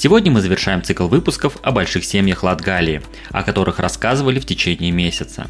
Сегодня 0.00 0.30
мы 0.30 0.40
завершаем 0.40 0.84
цикл 0.84 1.08
выпусков 1.08 1.56
о 1.60 1.72
больших 1.72 2.04
семьях 2.04 2.44
Латгалии, 2.44 3.02
о 3.30 3.42
которых 3.42 3.80
рассказывали 3.80 4.38
в 4.38 4.46
течение 4.46 4.92
месяца. 4.92 5.48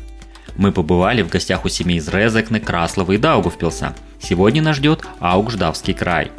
Мы 0.56 0.73
побывали 0.73 1.20
в 1.20 1.28
гостях 1.28 1.66
у 1.66 1.68
семей 1.68 1.98
из 1.98 2.09
Резекны, 2.09 2.59
Краслова 2.59 3.12
и 3.12 3.18
Даугавпилса. 3.18 3.95
Сегодня 4.18 4.62
нас 4.62 4.76
ждет 4.76 5.04
Аугждавский 5.20 5.92
край. 5.92 6.32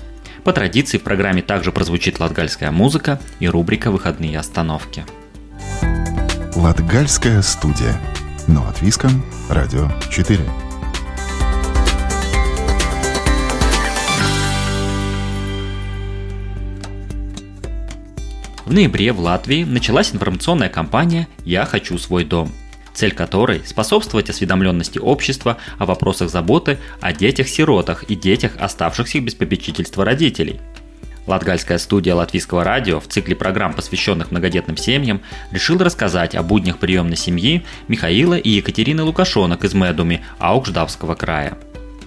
По 0.44 0.54
традиции 0.54 0.98
в 0.98 1.04
программе 1.04 1.44
также 1.44 1.72
прозвучит 1.72 2.20
латгальская 2.20 2.72
музыка 2.72 3.22
и 3.40 3.48
рубрика 3.48 3.92
«Выходные 3.92 4.40
остановки». 4.40 5.06
Латгальская 6.56 7.44
студия. 7.44 8.02
Но 8.48 8.68
от 8.68 8.82
Виском. 8.82 9.24
Радио 9.52 9.88
4. 10.10 10.44
В 18.70 18.74
ноябре 18.74 19.12
в 19.14 19.20
Латвии 19.20 19.64
началась 19.64 20.14
информационная 20.14 20.70
кампания 20.70 21.28
«Я 21.44 21.66
хочу 21.66 21.98
свой 21.98 22.24
дом», 22.24 22.52
цель 22.94 23.14
которой– 23.16 23.64
способствовать 23.66 24.30
осведомленности 24.30 25.00
общества 25.00 25.58
о 25.80 25.88
вопросах 25.88 26.30
заботы 26.30 26.78
о 27.02 27.12
детях-сиротах 27.12 28.04
и 28.04 28.16
детях, 28.16 28.52
оставшихся 28.60 29.22
без 29.22 29.34
попечительства 29.34 30.06
родителей. 30.06 30.60
Латгальская 31.26 31.80
студия 31.80 32.14
Латвийского 32.14 32.64
радио 32.64 33.00
в 33.00 33.08
цикле 33.08 33.36
программ, 33.36 33.74
посвященных 33.74 34.30
многодетным 34.30 34.78
семьям, 34.78 35.22
решила 35.50 35.84
рассказать 35.84 36.36
о 36.36 36.44
буднях 36.44 36.78
приемной 36.78 37.18
семьи 37.18 37.66
Михаила 37.88 38.36
и 38.36 38.52
Екатерины 38.52 39.02
Лукашонок 39.02 39.64
из 39.64 39.74
Медуми 39.74 40.24
Аукждавского 40.38 41.16
края. 41.16 41.58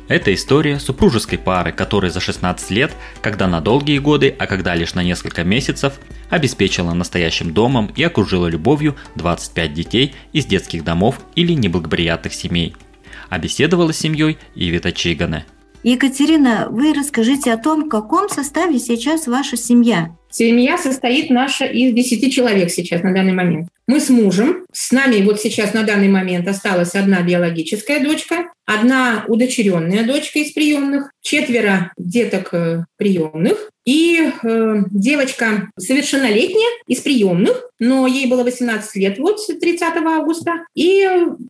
Это 0.09 0.35
история 0.35 0.79
супружеской 0.79 1.39
пары, 1.39 1.73
которая 1.73 2.11
за 2.11 2.21
16 2.21 2.71
лет, 2.71 2.93
когда 3.21 3.47
на 3.47 3.61
долгие 3.61 3.99
годы, 3.99 4.35
а 4.39 4.47
когда 4.47 4.75
лишь 4.75 4.95
на 4.95 5.03
несколько 5.03 5.45
месяцев, 5.45 5.95
обеспечила 6.29 6.93
настоящим 6.93 7.55
домом 7.55 7.91
и 7.95 8.03
окружила 8.03 8.47
любовью 8.47 8.97
25 9.15 9.73
детей 9.73 10.15
из 10.33 10.47
детских 10.47 10.85
домов 10.85 11.21
или 11.35 11.53
неблагоприятных 11.53 12.35
семей. 12.35 12.75
А 13.29 13.39
беседовала 13.39 13.93
с 13.93 13.99
семьей 13.99 14.39
Ивита 14.55 14.93
Чигане. 14.93 15.47
Екатерина, 15.83 16.69
вы 16.71 16.93
расскажите 16.95 17.53
о 17.53 17.59
том, 17.59 17.87
в 17.87 17.89
каком 17.89 18.29
составе 18.29 18.79
сейчас 18.79 19.27
ваша 19.27 19.57
семья. 19.57 20.17
Семья 20.33 20.79
состоит 20.79 21.29
наша 21.29 21.67
из 21.67 21.93
10 21.93 22.33
человек 22.33 22.71
сейчас 22.71 23.03
на 23.03 23.13
данный 23.13 23.35
момент. 23.35 23.69
Мы 23.87 24.01
с 24.01 24.09
мужем, 24.09 24.65
с 24.73 24.91
нами 24.91 25.23
вот 25.23 25.41
сейчас 25.41 25.75
на 25.75 25.83
данный 25.83 26.09
момент 26.09 26.49
осталась 26.49 26.95
одна 26.95 27.21
биологическая 27.21 28.03
дочка, 28.03 28.51
одна 28.65 29.27
удочеренная 29.29 30.05
дочка 30.05 30.39
из 30.39 30.53
приемных, 30.53 31.11
четверо 31.21 31.93
деток 31.99 32.55
э, 32.55 32.85
приемных 32.97 33.69
и 33.85 34.31
э, 34.43 34.75
девочка 34.91 35.69
совершеннолетняя 35.79 36.71
из 36.87 37.01
приемных, 37.01 37.69
но 37.79 38.07
ей 38.07 38.27
было 38.27 38.45
18 38.45 38.97
лет 38.97 39.19
вот 39.19 39.39
30 39.47 39.83
августа. 39.83 40.65
И, 40.75 41.07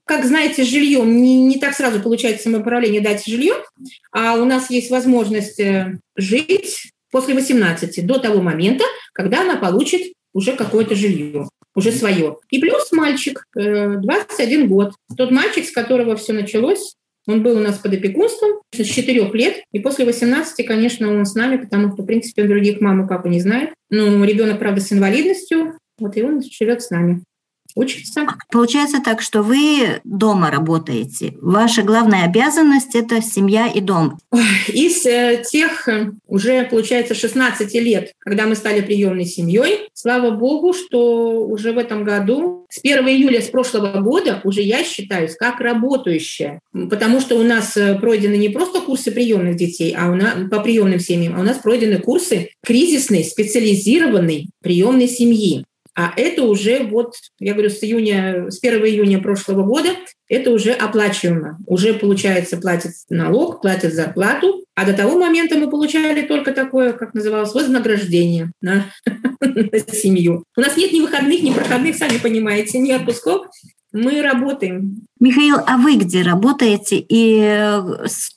как 0.07 0.25
знаете, 0.25 0.65
жильем 0.65 1.23
не, 1.23 1.45
не 1.45 1.59
так 1.61 1.75
сразу 1.75 2.01
получается 2.01 2.45
самоуправление 2.45 3.01
дать 3.01 3.25
жилье, 3.25 3.55
а 4.11 4.35
у 4.37 4.45
нас 4.45 4.71
есть 4.71 4.91
возможность 4.91 5.61
э, 5.61 5.99
жить 6.17 6.92
после 7.13 7.35
18, 7.35 8.05
до 8.05 8.19
того 8.19 8.43
момента, 8.43 8.85
когда 9.13 9.43
она 9.43 9.57
получит 9.57 10.15
уже 10.33 10.57
какое-то 10.57 10.97
жилье, 10.97 11.49
уже 11.77 11.93
свое. 11.93 12.39
И 12.51 12.59
плюс 12.59 12.91
мальчик, 12.91 13.45
21 13.55 14.67
год. 14.67 14.95
Тот 15.17 15.31
мальчик, 15.31 15.65
с 15.65 15.71
которого 15.71 16.17
все 16.17 16.33
началось, 16.33 16.97
он 17.29 17.45
был 17.45 17.57
у 17.57 17.61
нас 17.61 17.79
под 17.79 17.95
опекунством 17.95 18.63
с 18.73 18.85
4 18.85 19.31
лет, 19.35 19.63
и 19.71 19.79
после 19.79 20.05
18, 20.05 20.67
конечно, 20.67 21.09
он 21.09 21.25
с 21.25 21.37
нами, 21.37 21.59
потому 21.59 21.93
что, 21.93 22.03
в 22.03 22.07
принципе, 22.07 22.43
он 22.43 22.49
других 22.49 22.81
маму 22.81 23.05
и 23.05 23.09
папу 23.09 23.29
не 23.29 23.41
знает. 23.41 23.71
Ну, 23.91 24.25
ребенок, 24.25 24.59
правда, 24.59 24.81
с 24.81 24.93
инвалидностью, 24.93 25.79
вот 25.99 26.17
и 26.17 26.23
он 26.23 26.43
живет 26.43 26.83
с 26.83 26.91
нами 26.91 27.23
учится. 27.75 28.27
Получается 28.51 29.01
так, 29.05 29.21
что 29.23 29.43
вы 29.43 30.01
дома 30.05 30.51
работаете. 30.51 31.35
Ваша 31.41 31.83
главная 31.83 32.25
обязанность– 32.25 32.95
это 32.95 33.23
семья 33.23 33.67
и 33.67 33.81
дом. 33.81 34.19
Из 34.69 35.05
э, 35.07 35.43
тех 35.49 35.89
э, 35.89 36.13
уже, 36.27 36.65
получается, 36.65 37.15
16 37.15 37.75
лет, 37.75 38.13
когда 38.19 38.47
мы 38.47 38.55
стали 38.55 38.81
приемной 38.81 39.25
семьей, 39.25 39.89
слава 39.95 40.31
богу, 40.31 40.73
что 40.73 41.45
уже 41.47 41.73
в 41.73 41.79
этом 41.79 42.05
году, 42.05 42.67
с 42.71 42.79
1 42.79 43.07
июля 43.09 43.41
с 43.41 43.49
прошлого 43.49 44.01
года, 44.01 44.41
уже 44.45 44.63
я 44.63 44.85
считаюсь 44.85 45.35
как 45.37 45.61
работающая. 45.61 46.61
Потому 46.73 47.21
что 47.21 47.37
у 47.37 47.43
нас 47.43 47.77
э, 47.77 47.99
пройдены 47.99 48.37
не 48.37 48.49
просто 48.49 48.81
курсы 48.81 49.11
приемных 49.11 49.57
детей, 49.57 49.95
а 49.97 50.11
у 50.11 50.15
нас 50.15 50.35
по 50.51 50.61
приемным 50.61 51.01
семьям, 51.01 51.35
а 51.37 51.41
у 51.41 51.45
нас 51.45 51.59
пройдены 51.59 51.99
курсы 51.99 52.51
кризисной, 52.65 53.25
специализированной 53.25 54.49
приемной 54.63 55.09
семьи. 55.09 55.65
А 55.95 56.13
это 56.17 56.45
уже 56.45 56.85
вот, 56.85 57.15
я 57.39 57.53
говорю, 57.53 57.69
с 57.69 57.83
июня, 57.85 58.51
с 58.51 58.63
1 58.63 58.85
июня 58.87 59.21
прошлого 59.21 59.63
года 59.63 59.91
это 60.29 60.51
уже 60.51 60.73
оплачиваемо. 60.73 61.59
Уже, 61.67 61.93
получается, 61.93 62.57
платит 62.57 62.93
налог, 63.11 63.61
платит 63.61 63.93
зарплату, 63.93 64.65
а 64.75 64.87
до 64.87 64.95
того 64.95 65.19
момента 65.19 65.57
мы 65.57 65.69
получали 65.69 66.23
только 66.23 66.53
такое, 66.53 66.95
как 66.95 67.13
называлось, 67.13 67.53
вознаграждение 67.53 68.53
на, 68.63 68.87
на 69.41 69.79
семью. 69.93 70.45
У 70.57 70.61
нас 70.63 70.77
нет 70.79 70.93
ни 70.93 71.01
выходных, 71.01 71.43
ни 71.43 71.53
проходных, 71.53 71.97
сами 71.97 72.17
понимаете, 72.17 72.79
ни 72.79 72.91
отпусков. 72.91 73.49
Мы 73.93 74.23
работаем. 74.23 75.03
Михаил, 75.21 75.57
а 75.67 75.77
вы 75.77 75.97
где 75.97 76.23
работаете? 76.23 76.97
И 76.97 77.43
э, 77.45 77.83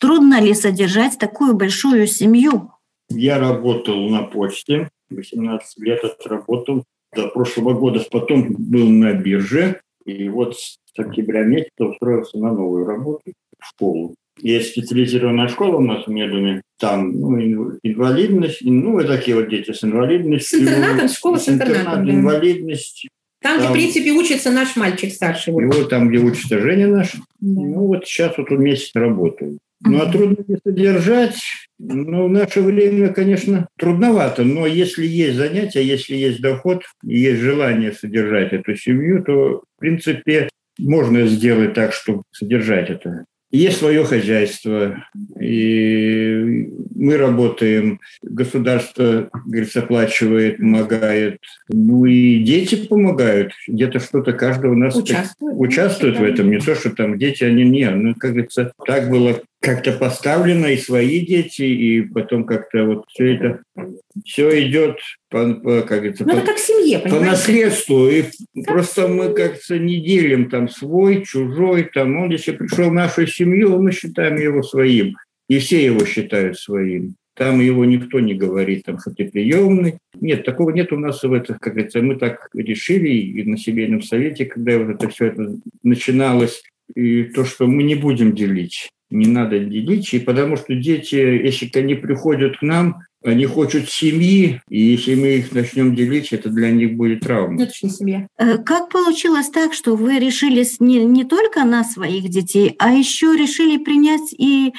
трудно 0.01 0.41
ли 0.41 0.53
содержать 0.53 1.17
такую 1.17 1.53
большую 1.53 2.07
семью? 2.07 2.71
Я 3.09 3.39
работал 3.39 4.09
на 4.09 4.23
почте, 4.23 4.89
18 5.09 5.77
лет 5.77 6.03
отработал 6.03 6.83
до 7.15 7.27
прошлого 7.27 7.73
года, 7.73 8.03
потом 8.11 8.53
был 8.57 8.89
на 8.89 9.13
бирже, 9.13 9.81
и 10.05 10.29
вот 10.29 10.55
с 10.57 10.77
октября 10.97 11.43
месяца 11.43 11.85
устроился 11.85 12.37
на 12.37 12.53
новую 12.53 12.85
работу 12.85 13.33
в 13.59 13.65
школу. 13.65 14.15
Есть 14.39 14.71
специализированная 14.71 15.47
школа 15.47 15.77
у 15.77 15.81
нас 15.81 16.05
в 16.05 16.09
Медуме, 16.09 16.61
там 16.79 17.11
ну, 17.11 17.77
инвалидность, 17.83 18.59
ну, 18.63 18.91
вот 18.91 19.07
такие 19.07 19.35
вот 19.35 19.49
дети 19.49 19.71
с 19.71 19.83
инвалидностью. 19.83 20.59
С 20.59 20.61
интернатом, 20.61 21.07
школа 21.07 21.37
с 21.37 21.47
интернатом. 21.47 22.09
Инвалидность. 22.09 23.07
Там, 23.41 23.59
там, 23.59 23.59
где, 23.59 23.69
в 23.69 23.73
принципе, 23.73 24.11
учится 24.11 24.51
наш 24.51 24.75
мальчик 24.75 25.13
старший. 25.13 25.53
Вот. 25.53 25.61
И 25.61 25.65
вот 25.65 25.89
там, 25.89 26.09
где 26.09 26.17
учится 26.17 26.59
Женя 26.59 26.87
наш. 26.87 27.13
Да. 27.13 27.21
Ну, 27.61 27.87
вот 27.87 28.05
сейчас 28.05 28.37
вот 28.37 28.51
он 28.51 28.61
месяц 28.61 28.91
работает. 28.93 29.57
Ну, 29.83 30.01
а 30.01 30.11
трудно 30.11 30.43
ли 30.47 30.57
содержать? 30.63 31.37
Ну, 31.77 32.27
в 32.27 32.31
наше 32.31 32.61
время, 32.61 33.09
конечно, 33.09 33.67
трудновато, 33.77 34.43
но 34.43 34.65
если 34.65 35.05
есть 35.05 35.35
занятия, 35.35 35.83
если 35.83 36.15
есть 36.15 36.41
доход, 36.41 36.83
есть 37.03 37.41
желание 37.41 37.91
содержать 37.91 38.53
эту 38.53 38.75
семью, 38.75 39.23
то, 39.23 39.63
в 39.75 39.79
принципе, 39.79 40.49
можно 40.79 41.27
сделать 41.27 41.73
так, 41.73 41.93
чтобы 41.93 42.23
содержать 42.31 42.89
это. 42.89 43.25
Есть 43.51 43.77
свое 43.77 44.03
хозяйство, 44.03 45.05
и 45.39 46.67
мы 46.93 47.15
работаем, 47.15 48.01
государство, 48.21 49.29
говорится, 49.45 49.79
оплачивает, 49.79 50.57
помогает, 50.57 51.39
ну 51.69 52.05
и 52.05 52.39
дети 52.39 52.75
помогают, 52.75 53.53
где-то 53.67 53.99
что-то 53.99 54.33
каждый 54.33 54.71
у 54.71 54.75
нас 54.75 54.95
участвует, 54.95 55.55
участвует 55.57 56.19
в 56.19 56.23
этом, 56.23 56.49
не 56.49 56.59
то, 56.59 56.75
что 56.75 56.89
там 56.89 57.17
дети, 57.17 57.43
они 57.43 57.63
не, 57.63 57.89
ну, 57.89 58.13
как 58.15 58.31
говорится, 58.31 58.73
так 58.85 59.09
было 59.09 59.41
как-то 59.65 59.91
поставлено, 59.93 60.67
и 60.67 60.77
свои 60.77 61.25
дети, 61.25 61.63
и 61.63 62.01
потом 62.01 62.45
как-то 62.45 62.85
вот 62.85 63.05
все 63.09 63.35
это, 63.35 63.63
все 64.23 64.67
идет 64.67 64.97
по, 65.29 65.55
по 65.55 65.81
как 65.81 66.03
ну, 66.03 66.25
по, 66.25 66.37
это 66.37 66.45
как 66.45 66.57
в 66.57 66.65
семье, 66.65 66.99
по 66.99 67.19
наследству. 67.19 68.07
И 68.07 68.23
как 68.23 68.65
просто 68.65 69.07
мы 69.07 69.33
как-то 69.33 69.79
не 69.79 69.97
делим 69.97 70.49
там 70.49 70.69
свой, 70.69 71.25
чужой, 71.25 71.89
там 71.91 72.15
он, 72.17 72.29
если 72.29 72.51
пришел 72.51 72.89
в 72.89 72.93
нашу 72.93 73.25
семью, 73.25 73.81
мы 73.81 73.91
считаем 73.91 74.35
его 74.35 74.61
своим. 74.61 75.15
И 75.49 75.59
все 75.59 75.83
его 75.83 76.05
считают 76.05 76.59
своим. 76.59 77.15
Там 77.35 77.59
его 77.59 77.83
никто 77.83 78.19
не 78.19 78.33
говорит, 78.33 78.83
там, 78.85 78.97
что 78.99 79.11
ты 79.11 79.29
приемный. 79.29 79.97
Нет, 80.21 80.45
такого 80.45 80.69
нет 80.69 80.93
у 80.93 80.97
нас 80.97 81.21
в 81.21 81.33
этом, 81.33 81.57
как 81.59 81.73
говорится, 81.73 82.01
мы 82.01 82.15
так 82.15 82.49
решили 82.53 83.09
и 83.09 83.43
на 83.43 83.57
семейном 83.57 84.01
совете, 84.01 84.45
когда 84.45 84.77
вот 84.77 84.95
это 84.95 85.09
все 85.09 85.25
это 85.25 85.55
начиналось, 85.83 86.63
и 86.95 87.23
то, 87.23 87.43
что 87.43 87.67
мы 87.67 87.83
не 87.83 87.95
будем 87.95 88.33
делить 88.33 88.89
не 89.09 89.27
надо 89.27 89.59
делить, 89.59 90.13
и 90.13 90.19
потому 90.19 90.57
что 90.57 90.73
дети, 90.75 91.15
если 91.15 91.69
они 91.77 91.95
приходят 91.95 92.57
к 92.57 92.61
нам, 92.61 93.01
они 93.23 93.45
хотят 93.47 93.89
семьи, 93.89 94.61
и 94.69 94.79
если 94.79 95.15
мы 95.15 95.27
их 95.37 95.51
начнем 95.51 95.95
делить, 95.95 96.31
это 96.31 96.49
для 96.49 96.69
них 96.69 96.93
будет 96.95 97.21
травма. 97.21 97.55
Ну, 97.55 97.63
это 97.63 97.71
же 97.73 97.79
не 97.83 97.89
семья. 97.89 98.27
Э, 98.37 98.57
Как 98.59 98.89
получилось 98.89 99.49
так, 99.49 99.73
что 99.73 99.95
вы 99.95 100.19
решились 100.19 100.79
не, 100.79 101.03
не 101.05 101.23
только 101.23 101.63
на 101.65 101.83
своих 101.83 102.29
детей, 102.29 102.75
а 102.77 102.93
еще 102.93 103.35
решили 103.35 103.77
принять 103.83 104.31
и 104.37 104.73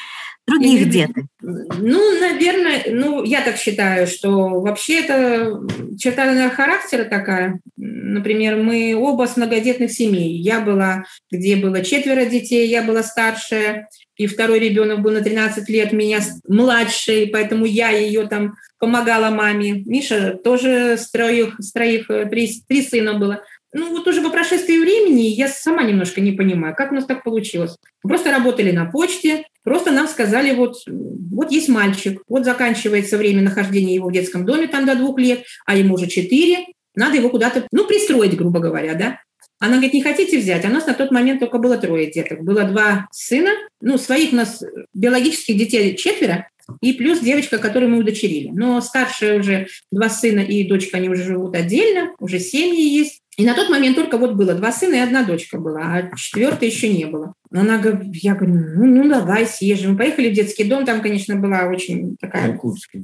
других 0.47 0.83
Или- 0.83 0.91
деток? 0.91 1.25
Ну, 1.41 2.21
наверное, 2.21 2.85
ну, 2.89 3.25
я 3.25 3.41
так 3.41 3.57
считаю, 3.57 4.07
что 4.07 4.61
вообще 4.61 5.01
это 5.01 5.61
черта 5.99 6.49
характера 6.51 7.05
такая. 7.05 7.59
Например, 7.77 8.57
мы 8.63 8.95
оба 8.95 9.27
с 9.27 9.37
многодетных 9.37 9.91
семей. 9.91 10.37
Я 10.39 10.61
была, 10.61 11.05
где 11.33 11.57
было 11.57 11.83
четверо 11.83 12.25
детей, 12.27 12.69
я 12.69 12.83
была 12.83 13.03
старшая, 13.03 13.89
и 14.17 14.27
второй 14.27 14.59
ребенок 14.59 15.03
был 15.03 15.13
на 15.13 15.23
13 15.23 15.69
лет, 15.69 15.93
меня 15.93 16.21
младший, 16.49 17.29
поэтому 17.29 17.67
я 17.67 17.91
ее 17.91 18.27
там 18.27 18.55
помогала 18.79 19.31
маме. 19.31 19.83
Миша 19.85 20.39
тоже 20.43 20.97
с 20.97 21.11
троих, 21.11 21.57
с 21.59 21.73
троих 21.73 22.11
э, 22.11 22.27
три, 22.27 22.51
три 22.67 22.83
сына 22.83 23.15
было. 23.15 23.43
Ну, 23.73 23.91
вот 23.91 24.07
уже 24.07 24.23
по 24.23 24.31
прошествии 24.31 24.79
времени 24.79 25.23
я 25.23 25.49
сама 25.49 25.83
немножко 25.83 26.23
не 26.23 26.33
понимаю, 26.33 26.75
как 26.75 26.93
у 26.93 26.95
нас 26.95 27.05
так 27.05 27.23
получилось. 27.23 27.77
Просто 28.03 28.31
работали 28.31 28.71
на 28.71 28.87
почте, 28.87 29.45
просто 29.63 29.91
нам 29.91 30.09
сказали, 30.09 30.55
вот, 30.55 30.77
вот 30.87 31.51
есть 31.51 31.69
мальчик, 31.69 32.23
вот 32.27 32.45
заканчивается 32.45 33.19
время 33.19 33.43
нахождения 33.43 33.95
его 33.95 34.09
в 34.09 34.13
детском 34.13 34.47
доме 34.47 34.67
там 34.67 34.87
до 34.87 34.95
двух 34.95 35.19
лет, 35.19 35.45
а 35.67 35.77
ему 35.77 35.95
уже 35.95 36.07
четыре, 36.07 36.67
надо 36.95 37.17
его 37.17 37.29
куда-то, 37.29 37.67
ну, 37.71 37.87
пристроить, 37.87 38.37
грубо 38.37 38.61
говоря, 38.61 38.95
да. 38.95 39.21
Она 39.59 39.75
говорит, 39.75 39.95
не 39.95 40.03
хотите 40.03 40.39
взять? 40.39 40.65
А 40.65 40.69
у 40.69 40.73
нас 40.73 40.87
на 40.87 40.95
тот 40.95 41.11
момент 41.11 41.41
только 41.41 41.59
было 41.59 41.79
трое 41.79 42.11
деток. 42.11 42.43
Было 42.43 42.65
два 42.65 43.09
сына, 43.11 43.51
ну, 43.81 43.97
своих 43.97 44.33
у 44.33 44.37
нас 44.37 44.63
биологических 44.93 45.57
детей 45.57 45.97
четверо, 45.97 46.49
и 46.81 46.93
плюс 46.93 47.21
девочка, 47.21 47.59
которую 47.59 47.93
мы 47.93 47.99
удочерили. 47.99 48.51
Но 48.53 48.81
старшая 48.81 49.39
уже 49.39 49.69
два 49.91 50.09
сына 50.09 50.41
и 50.41 50.67
дочка, 50.69 50.99
они 50.99 51.09
уже 51.09 51.25
живут 51.25 51.55
отдельно, 51.55 52.15
уже 52.19 52.39
семьи 52.39 52.83
есть. 52.83 53.21
И 53.37 53.45
на 53.45 53.55
тот 53.55 53.69
момент 53.69 53.97
только 53.97 54.19
вот 54.19 54.35
было 54.35 54.55
два 54.55 54.73
сына 54.73 54.95
и 54.95 55.01
одна 55.01 55.23
дочка 55.23 55.59
была, 55.59 55.83
а 55.83 56.17
четвертой 56.17 56.69
еще 56.69 56.89
не 56.89 57.05
было. 57.05 57.35
Она 57.53 57.79
говорит, 57.79 58.15
я 58.15 58.35
говорю, 58.35 58.55
ну, 58.55 58.85
ну 58.87 59.09
давай 59.09 59.47
съезжим. 59.47 59.93
Мы 59.93 59.99
поехали 59.99 60.31
в 60.31 60.35
детский 60.35 60.65
дом, 60.65 60.85
там, 60.85 61.01
конечно, 61.01 61.37
была 61.37 61.65
очень 61.65 62.17
такая 62.21 62.59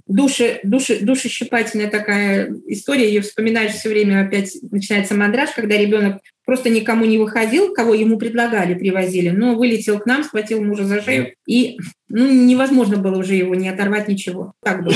души, 0.07 0.61
души, 0.65 0.99
душещипательная 1.01 1.89
такая 1.89 2.55
история, 2.67 3.07
ее 3.09 3.21
вспоминаешь 3.21 3.73
все 3.73 3.89
время, 3.89 4.25
опять 4.27 4.57
начинается 4.71 5.15
мандраж, 5.15 5.51
когда 5.55 5.77
ребенок 5.77 6.19
просто 6.45 6.71
никому 6.71 7.05
не 7.05 7.19
выходил, 7.19 7.73
кого 7.73 7.95
ему 7.95 8.19
предлагали, 8.19 8.75
привозили, 8.75 9.31
но 9.31 9.55
вылетел 9.55 10.01
к 10.01 10.07
нам, 10.07 10.25
схватил 10.25 10.63
мужа 10.63 10.85
за 10.85 11.01
шею, 11.01 11.35
и 11.47 11.79
ну, 12.09 12.27
невозможно 12.31 12.97
было 12.99 13.17
уже 13.19 13.35
его 13.37 13.55
не 13.55 13.69
оторвать 13.69 14.09
ничего. 14.09 14.53
Так 14.63 14.83
было. 14.85 14.95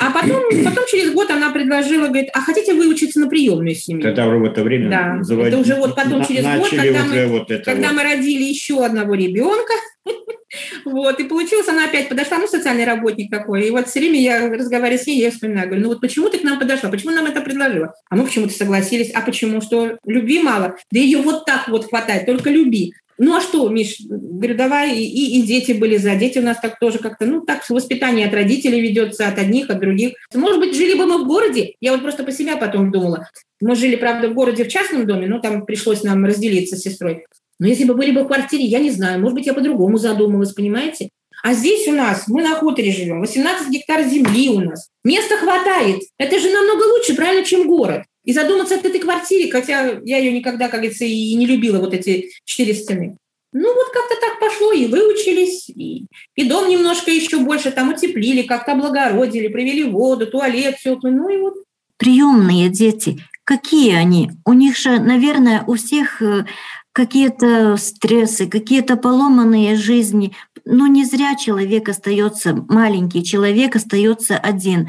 А 0.00 0.10
потом, 0.10 0.42
потом 0.64 0.84
через 0.90 1.12
год 1.14 1.30
она 1.30 1.50
предложила, 1.50 2.08
говорит, 2.08 2.28
а 2.34 2.40
хотите 2.40 2.74
выучиться 2.74 3.20
на 3.20 3.28
приемную 3.28 3.74
семью? 3.74 4.02
Тогда 4.02 4.26
в 4.28 4.44
это 4.44 4.62
время 4.62 4.90
Да. 4.90 5.18
заводить- 5.22 5.52
Это 5.54 5.62
уже 5.62 5.76
вот 5.76 5.94
потом 5.94 6.18
на- 6.18 6.24
через 6.26 6.44
год, 6.44 6.68
когда 6.68 7.04
мы- 7.04 7.26
вот 7.28 7.48
Когда 7.64 7.88
вот. 7.88 7.96
мы 7.96 8.02
родили 8.02 8.42
еще 8.42 8.71
одного 8.80 9.14
ребенка, 9.14 9.72
вот, 10.84 11.20
и 11.20 11.24
получилось, 11.24 11.68
она 11.68 11.84
опять 11.86 12.08
подошла, 12.08 12.38
ну, 12.38 12.46
социальный 12.46 12.84
работник 12.84 13.30
такой, 13.30 13.66
и 13.66 13.70
вот 13.70 13.88
все 13.88 14.00
время 14.00 14.20
я 14.20 14.48
разговариваю 14.48 14.98
с 14.98 15.06
ней, 15.06 15.20
я 15.20 15.30
вспоминаю, 15.30 15.68
говорю, 15.68 15.82
ну 15.84 15.88
вот 15.90 16.00
почему 16.00 16.28
ты 16.28 16.38
к 16.38 16.44
нам 16.44 16.58
подошла, 16.58 16.90
почему 16.90 17.12
нам 17.12 17.26
это 17.26 17.40
предложила? 17.40 17.94
А 18.10 18.16
мы 18.16 18.24
почему-то 18.24 18.52
согласились, 18.52 19.10
а 19.14 19.20
почему, 19.20 19.60
что 19.60 19.98
любви 20.06 20.40
мало? 20.42 20.76
Да 20.90 20.98
ее 21.00 21.18
вот 21.18 21.44
так 21.44 21.68
вот 21.68 21.86
хватает, 21.88 22.26
только 22.26 22.50
люби. 22.50 22.92
Ну 23.18 23.36
а 23.36 23.40
что, 23.40 23.68
Миш, 23.68 23.98
говорю, 24.00 24.56
давай, 24.56 24.96
и, 24.96 25.04
и- 25.04 25.38
и 25.38 25.42
дети 25.42 25.72
были 25.72 25.96
за. 25.96 26.16
Дети 26.16 26.38
у 26.38 26.42
нас 26.42 26.58
так 26.60 26.78
тоже 26.80 26.98
как-то, 26.98 27.24
ну 27.26 27.42
так, 27.42 27.62
воспитание 27.68 28.26
от 28.26 28.34
родителей 28.34 28.80
ведется, 28.80 29.28
от 29.28 29.38
одних, 29.38 29.70
от 29.70 29.78
других. 29.80 30.14
Может 30.34 30.58
быть, 30.58 30.74
жили 30.74 30.94
бы 30.94 31.06
мы 31.06 31.18
в 31.22 31.26
городе, 31.28 31.74
я 31.80 31.92
вот 31.92 32.02
просто 32.02 32.24
по 32.24 32.32
себе 32.32 32.56
потом 32.56 32.90
думала. 32.90 33.28
Мы 33.60 33.76
жили, 33.76 33.96
правда, 33.96 34.28
в 34.28 34.34
городе 34.34 34.64
в 34.64 34.68
частном 34.68 35.06
доме, 35.06 35.28
но 35.28 35.38
там 35.38 35.64
пришлось 35.66 36.02
нам 36.02 36.24
разделиться 36.24 36.76
с 36.76 36.80
сестрой. 36.80 37.26
Но 37.62 37.68
если 37.68 37.84
бы 37.84 37.94
были 37.94 38.10
бы 38.10 38.24
в 38.24 38.26
квартире, 38.26 38.64
я 38.64 38.80
не 38.80 38.90
знаю, 38.90 39.20
может 39.20 39.36
быть, 39.36 39.46
я 39.46 39.54
по-другому 39.54 39.96
задумалась, 39.96 40.52
понимаете? 40.52 41.10
А 41.44 41.54
здесь 41.54 41.86
у 41.86 41.92
нас, 41.92 42.26
мы 42.26 42.42
на 42.42 42.56
хуторе 42.56 42.90
живем, 42.90 43.20
18 43.20 43.68
гектар 43.68 44.02
земли 44.02 44.48
у 44.48 44.58
нас. 44.62 44.88
Места 45.04 45.36
хватает. 45.36 46.02
Это 46.18 46.40
же 46.40 46.50
намного 46.50 46.82
лучше, 46.82 47.14
правильно, 47.14 47.44
чем 47.44 47.68
город. 47.68 48.02
И 48.24 48.32
задуматься 48.32 48.74
об 48.74 48.84
этой 48.84 48.98
квартире, 48.98 49.48
хотя 49.48 50.00
я 50.02 50.18
ее 50.18 50.32
никогда, 50.32 50.66
как 50.66 50.80
говорится, 50.80 51.04
и 51.04 51.34
не 51.36 51.46
любила, 51.46 51.78
вот 51.78 51.94
эти 51.94 52.30
четыре 52.44 52.74
стены. 52.74 53.16
Ну, 53.52 53.72
вот 53.72 53.86
как-то 53.92 54.16
так 54.20 54.40
пошло, 54.40 54.72
и 54.72 54.86
выучились, 54.86 55.68
и, 55.68 56.06
и 56.34 56.44
дом 56.44 56.68
немножко 56.68 57.12
еще 57.12 57.38
больше 57.38 57.70
там 57.70 57.92
утеплили, 57.92 58.42
как-то 58.42 58.72
облагородили, 58.72 59.46
привели 59.46 59.84
воду, 59.84 60.26
туалет, 60.26 60.78
все. 60.78 60.98
Ну 61.00 61.28
и 61.28 61.36
вот 61.36 61.54
Приемные 61.96 62.68
дети, 62.70 63.20
какие 63.44 63.94
они? 63.94 64.32
У 64.44 64.52
них 64.52 64.76
же, 64.76 64.98
наверное, 64.98 65.62
у 65.68 65.76
всех 65.76 66.20
э, 66.20 66.46
какие-то 66.92 67.76
стрессы, 67.76 68.46
какие-то 68.48 68.96
поломанные 68.96 69.76
жизни. 69.76 70.32
Но 70.64 70.86
не 70.86 71.04
зря 71.04 71.34
человек 71.34 71.88
остается, 71.88 72.54
маленький 72.68 73.24
человек 73.24 73.76
остается 73.76 74.36
один. 74.36 74.88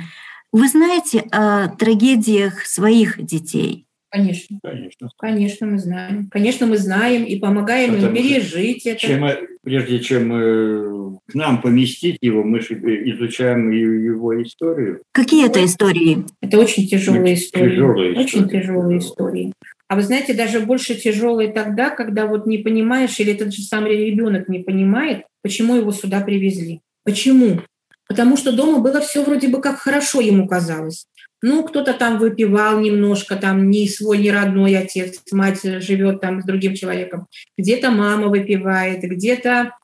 Вы 0.52 0.68
знаете 0.68 1.20
о 1.32 1.68
трагедиях 1.70 2.66
своих 2.66 3.20
детей? 3.24 3.88
Конечно, 4.12 4.60
Конечно. 4.62 5.10
конечно, 5.18 5.66
мы 5.66 5.80
знаем. 5.80 6.28
Конечно, 6.30 6.68
мы 6.68 6.78
знаем 6.78 7.24
и 7.24 7.40
помогаем 7.40 7.96
им 7.96 8.02
Потому 8.02 8.16
что 8.16 8.24
пережить 8.30 8.86
это. 8.86 9.00
Чем, 9.00 9.26
прежде 9.64 10.00
чем 10.02 10.32
э, 10.32 11.16
к 11.28 11.34
нам 11.34 11.60
поместить 11.64 12.20
его, 12.22 12.44
мы 12.44 12.60
же 12.62 12.76
изучаем 12.76 13.72
его 13.72 14.40
историю. 14.44 15.02
Какие 15.14 15.48
это 15.48 15.66
истории? 15.66 16.26
Это 16.42 16.60
очень 16.60 16.88
тяжелые 16.88 17.24
Очень 17.24 17.34
истории. 17.34 17.70
тяжелые 17.72 18.12
очень 18.12 18.44
истории. 18.44 18.62
тяжелые 18.62 19.00
истории. 19.00 19.54
А 19.94 19.96
вы 19.96 20.02
знаете, 20.02 20.34
даже 20.34 20.60
больше 20.60 20.96
тяжелые 20.96 21.54
тогда, 21.54 21.92
когда 21.92 22.26
вот 22.26 22.48
не 22.48 22.58
понимаешь, 22.58 23.20
или 23.20 23.32
этот 23.32 23.54
же 23.54 23.62
самый 23.62 23.96
ребенок 23.96 24.50
не 24.50 24.58
понимает, 24.58 25.26
почему 25.44 25.76
его 25.76 25.92
сюда 25.92 26.22
привезли. 26.22 26.82
Почему? 27.04 27.62
Потому 28.08 28.36
что 28.36 28.54
дома 28.54 28.80
было 28.80 29.02
все 29.02 29.24
вроде 29.24 29.50
бы 29.50 29.62
как 29.62 29.78
хорошо 29.78 30.20
ему 30.20 30.48
казалось. 30.48 31.06
Ну, 31.44 31.64
кто-то 31.64 31.94
там 31.94 32.18
выпивал 32.18 32.80
немножко, 32.80 33.36
там 33.36 33.70
не 33.70 33.88
свой, 33.88 34.18
не 34.18 34.32
родной 34.32 34.76
отец, 34.76 35.22
мать 35.32 35.62
живет 35.62 36.22
там 36.22 36.42
с 36.42 36.46
другим 36.46 36.74
человеком. 36.74 37.28
Где-то 37.56 37.92
мама 37.92 38.30
выпивает, 38.30 39.04
где-то 39.04 39.76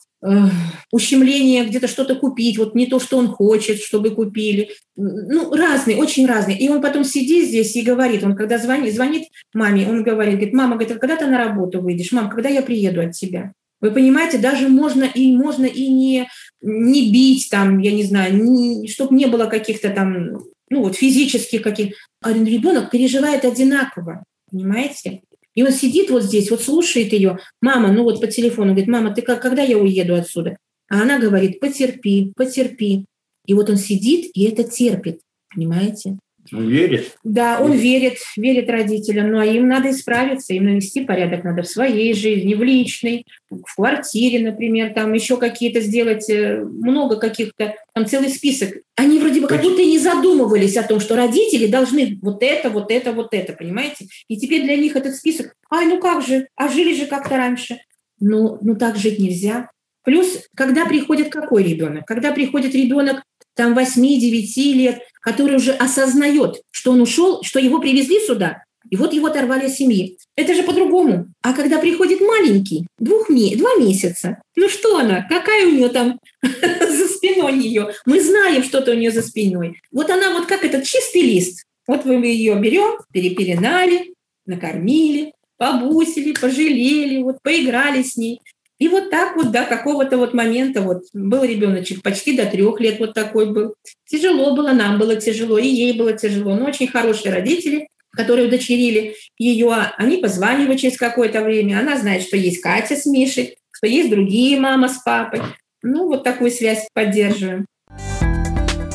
ущемление, 0.91 1.65
где-то 1.65 1.87
что-то 1.87 2.15
купить, 2.15 2.57
вот 2.57 2.75
не 2.75 2.87
то, 2.87 2.99
что 2.99 3.17
он 3.17 3.27
хочет, 3.27 3.79
чтобы 3.79 4.11
купили. 4.11 4.69
Ну, 4.97 5.53
разные, 5.53 5.97
очень 5.97 6.25
разные. 6.25 6.57
И 6.57 6.67
он 6.69 6.81
потом 6.81 7.03
сидит 7.03 7.47
здесь 7.47 7.75
и 7.75 7.81
говорит, 7.81 8.23
он 8.23 8.35
когда 8.35 8.57
звонит, 8.57 8.93
звонит 8.93 9.29
маме, 9.53 9.87
он 9.87 10.03
говорит, 10.03 10.35
говорит, 10.35 10.53
мама, 10.53 10.75
говорит, 10.75 10.97
а 10.97 10.99
когда 10.99 11.15
ты 11.15 11.25
на 11.27 11.37
работу 11.37 11.81
выйдешь? 11.81 12.11
Мам, 12.11 12.29
когда 12.29 12.49
я 12.49 12.61
приеду 12.61 13.01
от 13.01 13.13
тебя? 13.13 13.53
Вы 13.81 13.91
понимаете, 13.91 14.37
даже 14.37 14.67
можно 14.67 15.05
и 15.05 15.31
можно 15.31 15.65
и 15.65 15.87
не, 15.87 16.27
не 16.61 17.11
бить 17.11 17.49
там, 17.49 17.79
я 17.79 17.93
не 17.93 18.03
знаю, 18.03 18.87
чтобы 18.89 19.15
не 19.15 19.25
было 19.27 19.45
каких-то 19.45 19.89
там, 19.89 20.39
ну 20.69 20.81
вот 20.81 20.97
физических 20.97 21.61
каких. 21.61 21.95
А 22.21 22.33
ребенок 22.33 22.91
переживает 22.91 23.45
одинаково, 23.45 24.25
понимаете? 24.51 25.21
И 25.59 25.61
он 25.61 25.73
сидит 25.73 26.09
вот 26.09 26.23
здесь, 26.23 26.49
вот 26.51 26.61
слушает 26.61 27.11
ее. 27.11 27.37
Мама, 27.61 27.91
ну 27.91 28.03
вот 28.03 28.21
по 28.21 28.27
телефону, 28.27 28.69
говорит, 28.69 28.87
мама, 28.87 29.13
ты 29.13 29.21
как, 29.21 29.41
когда 29.41 29.61
я 29.61 29.77
уеду 29.77 30.15
отсюда? 30.15 30.55
А 30.87 31.01
она 31.01 31.19
говорит, 31.19 31.59
потерпи, 31.59 32.31
потерпи. 32.33 33.05
И 33.45 33.53
вот 33.53 33.69
он 33.69 33.75
сидит 33.75 34.31
и 34.33 34.45
это 34.45 34.63
терпит, 34.63 35.19
понимаете? 35.53 36.17
Он 36.51 36.67
верит. 36.67 37.15
Да, 37.23 37.59
он 37.59 37.73
верит, 37.73 38.17
верит 38.35 38.69
родителям, 38.69 39.31
но 39.31 39.43
им 39.43 39.67
надо 39.67 39.91
исправиться, 39.91 40.53
им 40.53 40.65
навести 40.65 41.01
порядок 41.01 41.43
надо 41.43 41.61
в 41.61 41.67
своей 41.67 42.13
жизни, 42.13 42.55
в 42.55 42.63
личной, 42.63 43.25
в 43.49 43.75
квартире, 43.75 44.43
например, 44.49 44.93
там 44.93 45.13
еще 45.13 45.37
какие-то 45.37 45.81
сделать, 45.81 46.29
э, 46.29 46.63
много 46.63 47.17
каких-то, 47.17 47.75
там 47.93 48.05
целый 48.05 48.29
список. 48.29 48.77
Они 48.95 49.19
вроде 49.19 49.41
бы 49.41 49.47
как 49.47 49.61
будто 49.61 49.81
и 49.81 49.91
не 49.91 49.99
задумывались 49.99 50.77
о 50.77 50.83
том, 50.83 50.99
что 50.99 51.15
родители 51.15 51.67
должны 51.67 52.17
вот 52.21 52.41
это, 52.41 52.69
вот 52.69 52.91
это, 52.91 53.11
вот 53.11 53.33
это, 53.33 53.53
понимаете? 53.53 54.07
И 54.27 54.37
теперь 54.37 54.63
для 54.63 54.75
них 54.75 54.95
этот 54.95 55.15
список, 55.15 55.53
ай, 55.71 55.85
ну 55.85 55.99
как 55.99 56.25
же, 56.25 56.47
а 56.55 56.67
жили 56.67 56.95
же 56.95 57.05
как-то 57.05 57.37
раньше. 57.37 57.79
Ну, 58.19 58.57
ну 58.61 58.75
так 58.75 58.97
жить 58.97 59.19
нельзя. 59.19 59.69
Плюс, 60.03 60.47
когда 60.55 60.85
приходит 60.85 61.29
какой 61.29 61.63
ребенок? 61.63 62.05
Когда 62.05 62.31
приходит 62.31 62.73
ребенок 62.73 63.21
там 63.55 63.77
8-9 63.77 64.73
лет, 64.73 65.01
который 65.31 65.57
уже 65.57 65.73
осознает, 65.73 66.61
что 66.71 66.91
он 66.91 67.01
ушел, 67.01 67.43
что 67.43 67.59
его 67.59 67.79
привезли 67.79 68.19
сюда, 68.25 68.63
и 68.89 68.95
вот 68.95 69.13
его 69.13 69.27
оторвали 69.27 69.65
от 69.65 69.73
семьи. 69.73 70.17
Это 70.35 70.55
же 70.55 70.63
по-другому. 70.63 71.27
А 71.43 71.53
когда 71.53 71.77
приходит 71.77 72.21
маленький, 72.21 72.87
двух, 72.97 73.27
два 73.27 73.75
месяца, 73.75 74.41
ну 74.55 74.67
что 74.67 74.97
она, 74.97 75.25
какая 75.29 75.67
у 75.67 75.71
нее 75.71 75.89
там 75.89 76.19
за 76.41 77.07
спиной 77.07 77.59
ее? 77.59 77.93
Мы 78.05 78.21
знаем, 78.21 78.63
что-то 78.63 78.91
у 78.91 78.95
нее 78.95 79.11
за 79.11 79.21
спиной. 79.21 79.79
Вот 79.91 80.09
она 80.09 80.31
вот 80.31 80.47
как 80.47 80.63
этот 80.63 80.85
чистый 80.85 81.21
лист. 81.21 81.63
Вот 81.87 82.05
вы 82.05 82.15
ее 82.25 82.55
берем, 82.55 82.99
перепеленали, 83.11 84.13
накормили, 84.45 85.33
побусили, 85.57 86.33
пожалели, 86.33 87.21
вот 87.21 87.37
поиграли 87.43 88.01
с 88.01 88.15
ней. 88.15 88.41
И 88.79 88.87
вот 88.87 89.09
так 89.09 89.35
вот 89.35 89.51
до 89.51 89.65
какого-то 89.65 90.17
вот 90.17 90.33
момента 90.33 90.81
вот 90.81 91.03
был 91.13 91.43
ребеночек 91.43 92.01
почти 92.01 92.35
до 92.35 92.45
трех 92.45 92.79
лет 92.79 92.99
вот 92.99 93.13
такой 93.13 93.51
был. 93.51 93.75
Тяжело 94.09 94.55
было, 94.55 94.71
нам 94.71 94.97
было 94.97 95.17
тяжело, 95.17 95.57
и 95.57 95.67
ей 95.67 95.97
было 95.97 96.13
тяжело. 96.13 96.55
Но 96.55 96.65
очень 96.65 96.87
хорошие 96.87 97.33
родители, 97.33 97.89
которые 98.11 98.47
удочерили 98.47 99.15
ее, 99.37 99.73
они 99.97 100.17
позванивали 100.17 100.77
через 100.77 100.97
какое-то 100.97 101.41
время. 101.41 101.79
Она 101.79 101.97
знает, 101.97 102.23
что 102.23 102.37
есть 102.37 102.61
Катя 102.61 102.95
с 102.95 103.05
Мишей, 103.05 103.57
что 103.71 103.87
есть 103.87 104.09
другие 104.09 104.59
мама 104.59 104.87
с 104.87 104.99
папой. 105.03 105.41
Ну, 105.81 106.07
вот 106.07 106.23
такую 106.23 106.49
связь 106.49 106.87
поддерживаем. 106.93 107.65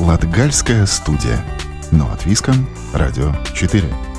Латгальская 0.00 0.86
студия. 0.86 1.38
Но 1.92 2.10
от 2.10 2.24
Виском. 2.26 2.68
Радио 2.92 3.32
4. 3.54 4.13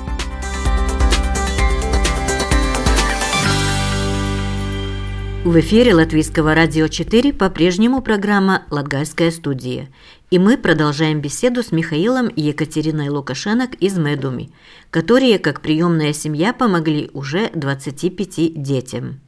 В 5.46 5.60
эфире 5.60 5.94
Латвийского 5.94 6.56
радио 6.56 6.88
4 6.88 7.32
по-прежнему 7.32 8.02
программа 8.02 8.64
«Латгальская 8.72 9.30
студия». 9.30 9.90
И 10.32 10.40
мы 10.40 10.58
продолжаем 10.58 11.22
беседу 11.22 11.62
с 11.62 11.72
Михаилом 11.72 12.30
и 12.30 12.42
Екатериной 12.42 13.10
Лукашенок 13.10 13.76
из 13.76 13.96
Медуми, 13.96 14.50
которые, 14.90 15.38
как 15.38 15.62
приемная 15.62 16.14
семья, 16.14 16.52
помогли 16.52 17.12
уже 17.14 17.52
25 17.54 18.60
детям. 18.60 19.22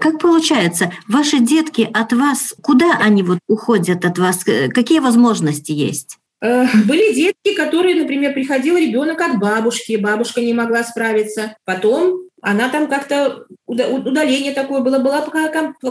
Как 0.00 0.18
получается, 0.18 0.90
ваши 1.06 1.38
детки 1.38 1.86
от 1.92 2.14
вас, 2.14 2.54
куда 2.62 2.96
они 2.98 3.22
вот 3.22 3.40
уходят 3.46 4.06
от 4.06 4.16
вас? 4.16 4.44
Какие 4.72 5.00
возможности 5.00 5.72
есть? 5.72 6.16
Э, 6.40 6.64
были 6.86 7.12
детки, 7.14 7.54
которые, 7.54 7.94
например, 7.94 8.32
приходил 8.32 8.78
ребенок 8.78 9.20
от 9.20 9.38
бабушки, 9.38 9.96
бабушка 9.96 10.40
не 10.40 10.54
могла 10.54 10.82
справиться. 10.82 11.54
Потом 11.66 12.27
она 12.42 12.68
там 12.68 12.88
как-то 12.88 13.46
удаление 13.66 14.52
такое 14.52 14.80
было, 14.80 14.98
была 14.98 15.22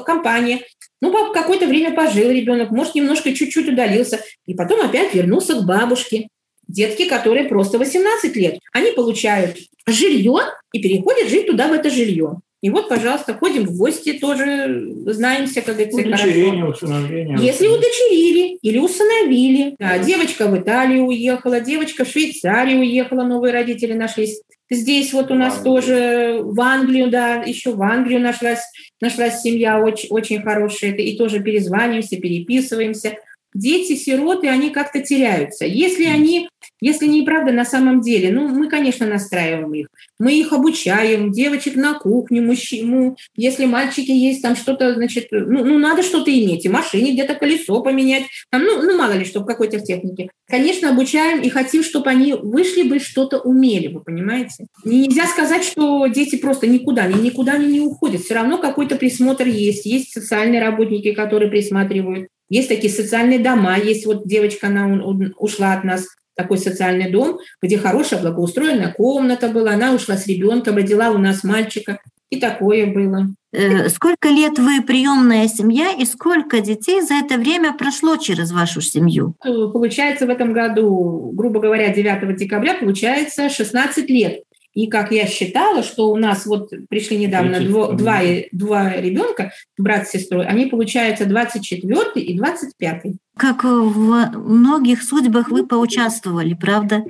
компания. 0.06 0.62
Ну, 1.01 1.12
какое-то 1.34 1.68
время 1.68 1.94
пожил 1.94 2.30
ребенок, 2.30 2.72
может, 2.72 2.96
немножко 2.96 3.34
чуть-чуть 3.34 3.70
удалился, 3.70 4.22
и 4.46 4.54
потом 4.54 4.82
опять 4.82 5.13
вернулся 5.13 5.56
к 5.56 5.66
бабушке. 5.66 6.30
Детки, 6.68 7.08
которые 7.08 7.48
просто 7.48 7.77
18 7.77 8.36
лет, 8.36 8.60
они 8.74 8.92
получают 8.92 9.58
жилье 9.86 10.39
и 10.74 10.82
переходят 10.82 11.30
жить 11.30 11.48
туда, 11.48 11.70
в 11.70 11.74
это 11.74 11.89
жилье. 11.89 12.42
И 12.62 12.72
вот, 12.72 12.90
пожалуйста, 12.90 13.36
ходим 13.36 13.66
в 13.66 13.78
гости 13.78 14.14
тоже, 14.14 14.92
знаемся, 15.06 15.62
как 15.62 15.76
говорится, 15.76 16.02
Удочерение, 16.02 16.66
усыновление. 16.66 17.38
Если 17.40 17.68
удочерили 17.68 18.58
или 18.62 18.80
усыновили. 18.80 19.76
Да, 19.78 20.00
девочка 20.00 20.48
в 20.48 20.58
Италию 20.58 21.06
уехала, 21.06 21.60
девочка 21.60 22.04
в 22.04 22.10
Швейцарию 22.10 22.80
уехала, 22.80 23.24
новые 23.24 23.54
родители 23.54 23.94
нашлись. 23.94 24.42
Здесь 24.72 25.14
вот 25.14 25.32
у 25.32 25.36
нас 25.36 25.62
тоже 25.62 26.40
в 26.42 26.60
Англию, 26.60 27.10
да, 27.10 27.44
еще 27.44 27.74
в 27.74 27.82
Англию 27.82 28.20
нашлась, 28.20 28.64
нашлась 29.00 29.42
семья 29.42 29.80
очень, 29.80 30.10
очень 30.10 30.42
хорошая, 30.42 30.92
и 30.94 31.16
тоже 31.16 31.40
перезваниваемся, 31.40 32.18
переписываемся 32.18 33.18
дети-сироты, 33.58 34.48
они 34.48 34.70
как-то 34.70 35.02
теряются. 35.02 35.66
Если 35.66 36.06
они, 36.06 36.50
если 36.82 37.08
не 37.08 37.24
правда 37.24 37.52
на 37.52 37.66
самом 37.66 38.02
деле, 38.02 38.32
ну, 38.32 38.48
мы, 38.48 38.70
конечно, 38.70 39.06
настраиваем 39.06 39.74
их. 39.74 39.88
Мы 40.20 40.40
их 40.40 40.54
обучаем, 40.54 41.32
девочек 41.32 41.76
на 41.76 41.94
кухню, 41.96 42.44
мужчину. 42.44 43.18
Если 43.36 43.66
мальчики 43.66 44.12
есть, 44.12 44.42
там 44.42 44.56
что-то, 44.56 44.96
значит, 44.96 45.28
ну, 45.32 45.64
ну 45.66 45.78
надо 45.78 46.04
что-то 46.04 46.32
иметь. 46.32 46.66
И 46.66 46.70
машине 46.70 47.14
где-то 47.14 47.36
колесо 47.36 47.82
поменять. 47.82 48.24
Там, 48.52 48.64
ну, 48.64 48.82
ну, 48.82 48.98
мало 48.98 49.14
ли, 49.14 49.26
что 49.26 49.42
в 49.42 49.46
какой-то 49.46 49.80
технике. 49.80 50.30
Конечно, 50.48 50.90
обучаем 50.90 51.42
и 51.42 51.50
хотим, 51.50 51.84
чтобы 51.84 52.10
они 52.10 52.34
вышли 52.34 52.84
бы, 52.84 53.00
что-то 53.00 53.40
умели, 53.40 53.88
вы 53.88 54.02
понимаете? 54.02 54.68
нельзя 54.86 55.26
сказать, 55.28 55.64
что 55.64 56.08
дети 56.08 56.38
просто 56.38 56.68
никуда, 56.68 57.04
они 57.04 57.22
никуда 57.22 57.54
они 57.54 57.68
не 57.68 57.82
уходят. 57.82 58.22
Все 58.22 58.36
равно 58.36 58.58
какой-то 58.58 58.96
присмотр 58.96 59.48
есть. 59.48 59.86
Есть 59.86 60.14
социальные 60.14 60.62
работники, 60.62 61.14
которые 61.14 61.50
присматривают. 61.50 62.30
Есть 62.50 62.70
такие 62.70 62.92
социальные 62.92 63.39
дома, 63.39 63.77
есть 63.77 64.06
вот 64.06 64.27
девочка, 64.27 64.68
она 64.68 65.04
ушла 65.38 65.74
от 65.74 65.84
нас, 65.84 66.08
такой 66.36 66.60
социальный 66.60 67.12
дом, 67.12 67.39
где 67.62 67.77
хорошая 67.77 68.22
благоустроенная 68.22 68.94
комната 68.94 69.50
была, 69.50 69.72
она 69.72 69.94
ушла 69.94 70.16
с 70.18 70.27
ребенком, 70.27 70.75
родила 70.75 71.10
у 71.10 71.18
нас 71.18 71.44
мальчика, 71.44 72.00
и 72.30 72.39
такое 72.39 72.86
было. 72.86 73.27
Э, 73.54 73.89
сколько 73.89 74.27
лет 74.27 74.60
вы 74.60 74.82
приемная 74.82 75.48
семья 75.48 75.92
и 75.92 76.06
сколько 76.06 76.60
детей 76.60 77.01
за 77.01 77.16
это 77.16 77.38
время 77.38 77.74
прошло 77.74 78.18
через 78.18 78.51
вашу 78.51 78.82
семью? 78.82 79.36
Получается 79.42 80.25
в 80.25 80.30
этом 80.30 80.54
году, 80.54 81.32
грубо 81.34 81.60
говоря, 81.60 81.94
9 81.94 82.36
декабря, 82.36 82.75
получается 82.75 83.50
16 83.50 84.10
лет. 84.10 84.44
И 84.77 84.86
как 84.86 85.12
я 85.12 85.25
считала, 85.25 85.81
что 85.81 86.12
у 86.12 86.17
нас 86.17 86.46
вот 86.46 86.69
пришли 86.88 87.17
недавно 87.17 87.60
дво, 87.62 87.93
два, 87.93 88.19
два 88.51 88.93
ребенка, 88.93 89.51
брат 89.75 90.07
с 90.07 90.12
сестрой, 90.12 90.46
они 90.46 90.67
получаются 90.67 91.25
24 91.25 92.12
и 92.13 92.38
25. 92.38 93.03
Как 93.36 93.63
в 93.63 94.38
многих 94.38 95.01
судьбах 95.01 95.50
вы 95.50 95.65
поучаствовали, 95.65 96.53
правда? 96.53 97.03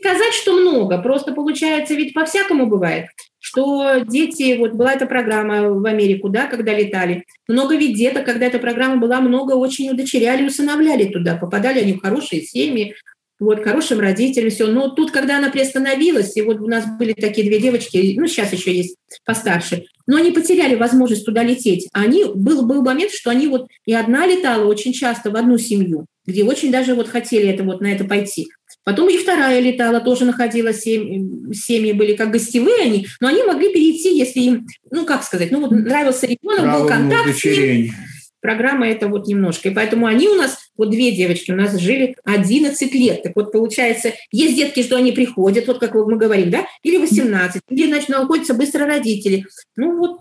Сказать, 0.00 0.32
что 0.32 0.54
много, 0.54 0.96
просто 0.96 1.32
получается, 1.34 1.92
ведь 1.92 2.14
по-всякому 2.14 2.64
бывает, 2.64 3.08
что 3.38 3.98
дети, 3.98 4.56
вот 4.56 4.72
была 4.72 4.94
эта 4.94 5.04
программа 5.04 5.68
в 5.68 5.84
Америку, 5.84 6.30
да, 6.30 6.46
когда 6.46 6.72
летали, 6.72 7.24
много 7.46 7.76
ведь 7.76 7.98
деток, 7.98 8.24
когда 8.24 8.46
эта 8.46 8.58
программа 8.58 8.96
была, 8.96 9.20
много 9.20 9.52
очень 9.52 9.90
удочеряли, 9.90 10.46
усыновляли 10.46 11.04
туда, 11.04 11.36
попадали 11.36 11.80
они 11.80 11.92
в 11.92 12.00
хорошие 12.00 12.40
семьи, 12.40 12.94
вот, 13.40 13.64
хорошим 13.64 13.98
родителям, 14.00 14.50
все. 14.50 14.66
Но 14.66 14.90
тут, 14.90 15.10
когда 15.10 15.38
она 15.38 15.50
приостановилась, 15.50 16.36
и 16.36 16.42
вот 16.42 16.60
у 16.60 16.66
нас 16.66 16.84
были 16.98 17.14
такие 17.14 17.46
две 17.46 17.58
девочки, 17.58 18.14
ну, 18.16 18.26
сейчас 18.26 18.52
еще 18.52 18.72
есть 18.72 18.96
постарше, 19.24 19.84
но 20.06 20.18
они 20.18 20.30
потеряли 20.30 20.74
возможность 20.74 21.24
туда 21.24 21.42
лететь. 21.42 21.88
Они, 21.92 22.24
был, 22.24 22.62
был 22.66 22.82
момент, 22.82 23.12
что 23.12 23.30
они 23.30 23.48
вот, 23.48 23.66
и 23.86 23.94
одна 23.94 24.26
летала 24.26 24.66
очень 24.66 24.92
часто 24.92 25.30
в 25.30 25.36
одну 25.36 25.56
семью, 25.56 26.06
где 26.26 26.44
очень 26.44 26.70
даже 26.70 26.94
вот 26.94 27.08
хотели 27.08 27.48
это 27.48 27.64
вот 27.64 27.80
на 27.80 27.92
это 27.92 28.04
пойти. 28.04 28.46
Потом 28.84 29.08
и 29.08 29.16
вторая 29.16 29.60
летала, 29.60 30.00
тоже 30.00 30.24
находила 30.24 30.72
семьи, 30.72 31.54
семьи 31.54 31.92
были 31.92 32.16
как 32.16 32.30
гостевые 32.30 32.82
они, 32.82 33.06
но 33.20 33.28
они 33.28 33.42
могли 33.42 33.72
перейти, 33.72 34.16
если 34.16 34.40
им, 34.40 34.66
ну 34.90 35.04
как 35.04 35.22
сказать, 35.22 35.50
ну 35.50 35.60
вот 35.60 35.70
нравился 35.70 36.26
ребенок, 36.26 36.72
был 36.72 36.86
контакт 36.86 37.36
с 37.36 37.44
ним, 37.44 37.92
программа 38.40 38.88
это 38.88 39.08
вот 39.08 39.26
немножко. 39.26 39.68
И 39.68 39.74
поэтому 39.74 40.06
они 40.06 40.28
у 40.28 40.34
нас, 40.34 40.70
вот 40.76 40.90
две 40.90 41.12
девочки 41.12 41.50
у 41.50 41.56
нас 41.56 41.78
жили 41.78 42.16
11 42.24 42.94
лет. 42.94 43.22
Так 43.22 43.32
вот, 43.36 43.52
получается, 43.52 44.12
есть 44.30 44.56
детки, 44.56 44.82
что 44.82 44.96
они 44.96 45.12
приходят, 45.12 45.66
вот 45.66 45.78
как 45.78 45.94
мы 45.94 46.16
говорим, 46.16 46.50
да, 46.50 46.66
или 46.82 46.96
18, 46.96 47.62
или, 47.68 47.86
значит, 47.86 48.08
находятся 48.08 48.54
быстро 48.54 48.86
родители. 48.86 49.46
Ну 49.76 49.98
вот, 49.98 50.20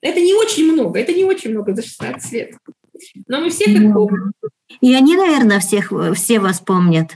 это 0.00 0.20
не 0.20 0.34
очень 0.34 0.70
много, 0.70 0.98
это 0.98 1.12
не 1.12 1.24
очень 1.24 1.50
много 1.50 1.74
за 1.74 1.82
16 1.82 2.32
лет. 2.32 2.52
Но 3.28 3.40
мы 3.40 3.50
все 3.50 3.64
как 3.64 3.92
помним. 3.92 4.32
И 4.80 4.94
они, 4.94 5.16
наверное, 5.16 5.60
всех, 5.60 5.92
все 6.14 6.38
вас 6.38 6.60
помнят. 6.60 7.12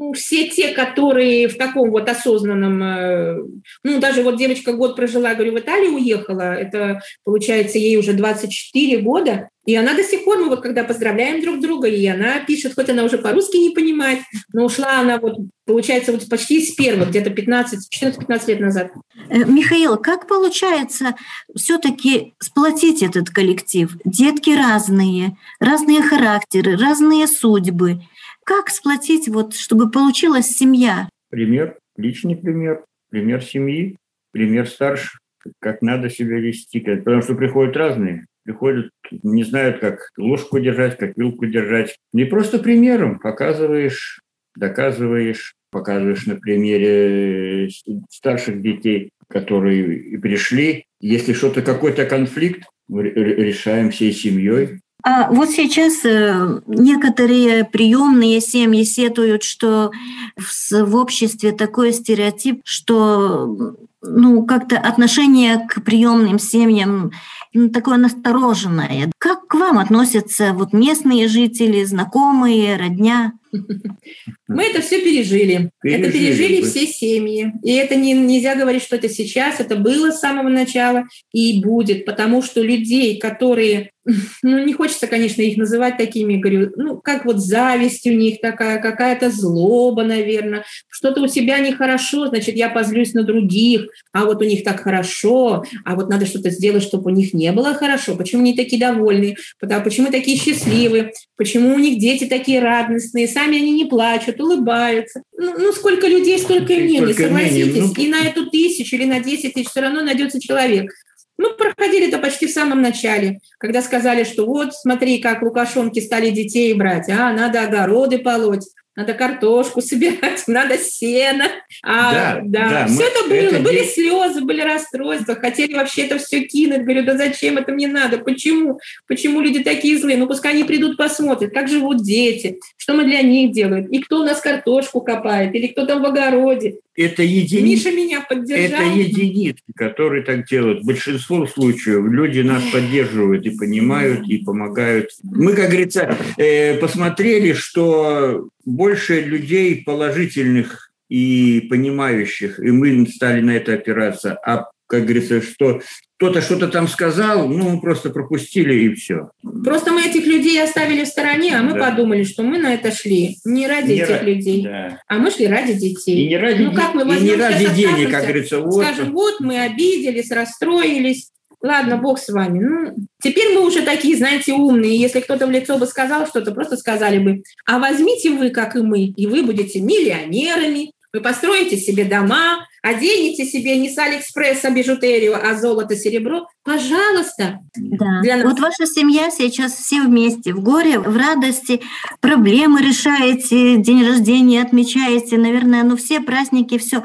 Ну, 0.00 0.12
все 0.12 0.48
те, 0.48 0.68
которые 0.68 1.48
в 1.48 1.56
таком 1.56 1.90
вот 1.90 2.08
осознанном, 2.08 2.82
э, 2.82 3.36
ну, 3.82 3.98
даже 3.98 4.22
вот 4.22 4.36
девочка 4.36 4.72
год 4.72 4.94
прожила, 4.94 5.34
говорю, 5.34 5.54
в 5.54 5.58
Италии 5.58 5.88
уехала, 5.88 6.54
это, 6.54 7.00
получается, 7.24 7.78
ей 7.78 7.96
уже 7.96 8.12
24 8.12 8.98
года, 8.98 9.48
и 9.68 9.76
она 9.76 9.92
до 9.92 10.02
сих 10.02 10.24
пор, 10.24 10.38
мы 10.38 10.48
вот 10.48 10.62
когда 10.62 10.82
поздравляем 10.82 11.42
друг 11.42 11.60
друга, 11.60 11.88
и 11.88 12.06
она 12.06 12.40
пишет, 12.40 12.72
хоть 12.74 12.88
она 12.88 13.04
уже 13.04 13.18
по-русски 13.18 13.58
не 13.58 13.74
понимает, 13.74 14.20
но 14.54 14.64
ушла 14.64 15.00
она 15.00 15.18
вот, 15.18 15.36
получается, 15.66 16.10
вот 16.10 16.26
почти 16.26 16.64
с 16.64 16.74
первых, 16.74 17.10
где-то 17.10 17.28
15, 17.28 17.86
14-15 18.02 18.48
лет 18.48 18.60
назад. 18.60 18.92
Э, 19.28 19.44
Михаил, 19.44 19.98
как 19.98 20.26
получается 20.26 21.16
все-таки 21.54 22.32
сплотить 22.38 23.02
этот 23.02 23.28
коллектив? 23.28 23.94
Детки 24.06 24.56
разные, 24.56 25.36
разные 25.60 26.00
характеры, 26.00 26.78
разные 26.78 27.26
судьбы. 27.26 28.00
Как 28.46 28.70
сплотить, 28.70 29.28
вот, 29.28 29.54
чтобы 29.54 29.90
получилась 29.90 30.46
семья? 30.46 31.10
Пример, 31.28 31.76
личный 31.98 32.36
пример, 32.36 32.86
пример 33.10 33.42
семьи, 33.42 33.98
пример 34.32 34.66
старших, 34.66 35.20
как 35.60 35.82
надо 35.82 36.08
себя 36.08 36.38
вести, 36.38 36.80
потому 36.80 37.20
что 37.20 37.34
приходят 37.34 37.76
разные, 37.76 38.27
приходят, 38.48 38.90
не 39.10 39.44
знают, 39.44 39.78
как 39.80 40.10
ложку 40.16 40.58
держать, 40.58 40.96
как 40.96 41.18
вилку 41.18 41.44
держать. 41.44 41.96
Не 42.14 42.24
просто 42.24 42.58
примером 42.58 43.18
показываешь, 43.18 44.22
доказываешь, 44.56 45.54
показываешь 45.70 46.24
на 46.24 46.36
примере 46.36 47.68
старших 48.08 48.62
детей, 48.62 49.10
которые 49.28 50.18
пришли. 50.18 50.86
Если 50.98 51.34
что-то, 51.34 51.60
какой-то 51.60 52.06
конфликт, 52.06 52.62
решаем 52.88 53.90
всей 53.90 54.12
семьей, 54.12 54.80
а 55.04 55.30
вот 55.30 55.50
сейчас 55.50 56.04
э, 56.04 56.60
некоторые 56.66 57.64
приемные 57.64 58.40
семьи 58.40 58.82
сетуют, 58.82 59.44
что 59.44 59.92
в 60.36 60.96
обществе 60.96 61.52
такой 61.52 61.92
стереотип, 61.92 62.62
что 62.64 63.76
ну, 64.02 64.44
как-то 64.46 64.78
отношение 64.78 65.66
к 65.68 65.82
приемным 65.82 66.38
семьям 66.38 67.10
ну, 67.54 67.70
такое 67.70 67.96
настороженное. 67.96 69.10
Как 69.18 69.46
к 69.46 69.54
вам 69.54 69.78
относятся 69.78 70.52
вот 70.52 70.72
местные 70.72 71.28
жители, 71.28 71.84
знакомые, 71.84 72.76
родня? 72.76 73.32
Мы 74.48 74.64
это 74.64 74.82
все 74.82 75.00
пережили. 75.00 75.70
пережили. 75.80 76.02
Это 76.04 76.12
пережили 76.12 76.62
все 76.62 76.86
семьи. 76.86 77.52
И 77.62 77.72
это 77.72 77.96
не, 77.96 78.12
нельзя 78.12 78.54
говорить, 78.54 78.82
что 78.82 78.96
это 78.96 79.08
сейчас, 79.08 79.60
это 79.60 79.76
было 79.76 80.10
с 80.10 80.20
самого 80.20 80.48
начала 80.48 81.04
и 81.32 81.60
будет, 81.62 82.04
потому 82.04 82.42
что 82.42 82.62
людей, 82.62 83.18
которые 83.18 83.90
ну, 84.42 84.64
не 84.64 84.72
хочется, 84.72 85.06
конечно, 85.06 85.42
их 85.42 85.56
называть 85.56 85.96
такими, 85.96 86.36
говорю, 86.36 86.72
ну, 86.76 86.98
как 86.98 87.24
вот 87.24 87.38
зависть 87.38 88.06
у 88.06 88.12
них 88.12 88.40
такая, 88.40 88.80
какая-то 88.80 89.30
злоба, 89.30 90.02
наверное, 90.02 90.64
что-то 90.88 91.22
у 91.22 91.28
себя 91.28 91.58
нехорошо, 91.58 92.28
значит, 92.28 92.56
я 92.56 92.68
позлюсь 92.68 93.14
на 93.14 93.22
других, 93.22 93.87
а 94.12 94.24
вот 94.24 94.40
у 94.40 94.44
них 94.44 94.64
так 94.64 94.80
хорошо, 94.80 95.64
а 95.84 95.94
вот 95.94 96.08
надо 96.08 96.26
что-то 96.26 96.50
сделать, 96.50 96.82
чтобы 96.82 97.10
у 97.10 97.14
них 97.14 97.34
не 97.34 97.52
было 97.52 97.74
хорошо, 97.74 98.16
почему 98.16 98.42
они 98.42 98.54
такие 98.54 98.80
довольные, 98.80 99.36
потому, 99.58 99.84
почему 99.84 100.10
такие 100.10 100.38
счастливые, 100.38 101.12
почему 101.36 101.74
у 101.74 101.78
них 101.78 101.98
дети 101.98 102.24
такие 102.24 102.60
радостные, 102.60 103.28
сами 103.28 103.58
они 103.58 103.72
не 103.72 103.84
плачут, 103.84 104.40
улыбаются. 104.40 105.22
Ну, 105.36 105.54
ну 105.58 105.72
сколько 105.72 106.06
людей, 106.06 106.38
столько 106.38 106.72
и 106.72 106.82
мнений, 106.82 107.12
согласитесь, 107.12 107.96
ну... 107.96 108.02
и 108.02 108.08
на 108.08 108.26
эту 108.26 108.50
тысячу 108.50 108.96
или 108.96 109.04
на 109.04 109.20
десять 109.20 109.54
тысяч 109.54 109.68
все 109.68 109.80
равно 109.80 110.02
найдется 110.02 110.40
человек, 110.40 110.90
мы 111.38 111.54
проходили 111.54 112.08
это 112.08 112.18
почти 112.18 112.48
в 112.48 112.50
самом 112.50 112.82
начале, 112.82 113.38
когда 113.58 113.80
сказали, 113.80 114.24
что 114.24 114.44
вот, 114.44 114.74
смотри, 114.74 115.18
как 115.18 115.40
лукашонки 115.42 116.00
стали 116.00 116.30
детей 116.30 116.74
брать, 116.74 117.08
а, 117.08 117.32
надо 117.32 117.62
огороды 117.62 118.18
полоть, 118.18 118.66
надо 118.98 119.14
картошку 119.14 119.80
собирать, 119.80 120.42
надо 120.48 120.76
сено. 120.76 121.44
А, 121.84 122.12
да, 122.12 122.40
да, 122.44 122.68
да, 122.68 122.86
все 122.86 122.96
мы, 122.96 123.04
это 123.04 123.28
было. 123.28 123.56
Это 123.56 123.60
были 123.60 123.78
день... 123.78 123.88
слезы, 123.88 124.40
были 124.40 124.60
расстройства, 124.60 125.36
хотели 125.36 125.74
вообще 125.74 126.02
это 126.02 126.18
все 126.18 126.40
кинуть. 126.40 126.82
Говорю, 126.82 127.04
да 127.04 127.16
зачем 127.16 127.58
это 127.58 127.70
мне 127.72 127.86
надо? 127.86 128.18
Почему? 128.18 128.80
Почему 129.06 129.40
люди 129.40 129.62
такие 129.62 129.96
злые? 129.98 130.18
Ну, 130.18 130.26
пускай 130.26 130.52
они 130.52 130.64
придут, 130.64 130.96
посмотрят, 130.96 131.54
как 131.54 131.68
живут 131.68 132.02
дети, 132.02 132.58
что 132.76 132.94
мы 132.94 133.04
для 133.04 133.22
них 133.22 133.52
делаем, 133.52 133.86
и 133.86 134.00
кто 134.00 134.20
у 134.20 134.24
нас 134.24 134.40
картошку 134.40 135.00
копает, 135.00 135.54
или 135.54 135.68
кто 135.68 135.86
там 135.86 136.02
в 136.02 136.06
огороде 136.06 136.78
это 136.98 137.22
единицы. 137.22 137.62
Миша 137.62 137.90
меня 137.92 138.20
поддержал. 138.22 138.80
Это 138.80 138.98
единицы, 138.98 139.62
которые 139.76 140.24
так 140.24 140.48
делают. 140.48 140.82
В 140.82 140.86
большинстве 140.86 141.46
случаев 141.46 142.04
люди 142.10 142.40
нас 142.40 142.60
поддерживают 142.72 143.46
и 143.46 143.50
понимают, 143.50 144.26
и 144.26 144.38
помогают. 144.38 145.10
Мы, 145.22 145.54
как 145.54 145.68
говорится, 145.68 146.16
э, 146.36 146.76
посмотрели, 146.78 147.52
что 147.52 148.48
больше 148.68 149.20
людей 149.20 149.82
положительных 149.84 150.90
и 151.08 151.66
понимающих, 151.70 152.60
и 152.60 152.70
мы 152.70 153.06
стали 153.06 153.40
на 153.40 153.52
это 153.52 153.74
опираться. 153.74 154.38
А 154.44 154.66
как 154.86 155.04
говорится, 155.04 155.42
что 155.42 155.80
кто-то 156.16 156.40
что-то 156.40 156.68
там 156.68 156.88
сказал, 156.88 157.48
ну, 157.48 157.70
мы 157.70 157.80
просто 157.80 158.10
пропустили 158.10 158.74
и 158.74 158.94
все. 158.94 159.30
Просто 159.64 159.92
мы 159.92 160.06
этих 160.06 160.26
людей 160.26 160.62
оставили 160.62 161.04
в 161.04 161.08
стороне, 161.08 161.56
а 161.56 161.62
мы 161.62 161.74
да. 161.74 161.90
подумали, 161.90 162.24
что 162.24 162.42
мы 162.42 162.58
на 162.58 162.74
это 162.74 162.90
шли 162.90 163.36
не 163.44 163.66
ради 163.68 163.92
не 163.92 164.00
этих 164.00 164.18
ради, 164.18 164.30
людей, 164.30 164.62
да. 164.64 165.00
а 165.06 165.18
мы 165.18 165.30
шли 165.30 165.46
ради 165.46 165.74
детей. 165.74 166.24
И 166.24 166.28
не 166.28 166.36
ради, 166.36 166.62
ну, 166.62 166.74
как 166.74 166.94
мы 166.94 167.02
и 167.16 167.20
не 167.20 167.36
ради 167.36 167.72
денег, 167.74 168.10
как 168.10 168.22
говорится. 168.22 168.60
Вот. 168.60 168.84
Скажем, 168.84 169.12
вот 169.12 169.40
мы 169.40 169.60
обиделись, 169.60 170.30
расстроились, 170.30 171.30
ладно, 171.62 171.96
бог 171.96 172.18
с 172.18 172.28
вами. 172.28 172.58
Ну, 172.60 172.94
теперь 173.22 173.54
мы 173.54 173.66
уже 173.66 173.82
такие, 173.82 174.16
знаете, 174.16 174.52
умные. 174.52 174.96
Если 174.96 175.20
кто-то 175.20 175.46
в 175.46 175.50
лицо 175.50 175.78
бы 175.78 175.86
сказал 175.86 176.26
что-то, 176.26 176.52
просто 176.52 176.76
сказали 176.76 177.18
бы, 177.18 177.42
а 177.66 177.78
возьмите 177.78 178.30
вы, 178.30 178.50
как 178.50 178.76
и 178.76 178.80
мы, 178.80 179.06
и 179.06 179.26
вы 179.26 179.42
будете 179.42 179.80
миллионерами, 179.80 180.92
вы 181.12 181.20
построите 181.20 181.76
себе 181.76 182.04
дома, 182.04 182.66
оденете 182.82 183.44
себе 183.44 183.76
не 183.78 183.88
с 183.88 183.98
Алиэкспресса 183.98 184.70
бижутерию, 184.70 185.36
а 185.42 185.54
золото, 185.54 185.96
серебро, 185.96 186.46
пожалуйста. 186.68 187.60
Да. 187.76 188.20
Для 188.22 188.36
нас. 188.36 188.44
Вот 188.44 188.60
ваша 188.60 188.84
семья 188.86 189.30
сейчас 189.30 189.72
все 189.72 190.02
вместе, 190.02 190.52
в 190.52 190.62
горе, 190.62 190.98
в 190.98 191.16
радости, 191.16 191.80
проблемы 192.20 192.82
решаете, 192.82 193.78
день 193.78 194.06
рождения 194.06 194.62
отмечаете, 194.62 195.38
наверное, 195.38 195.82
ну 195.84 195.96
все 195.96 196.20
праздники, 196.20 196.76
все. 196.76 197.02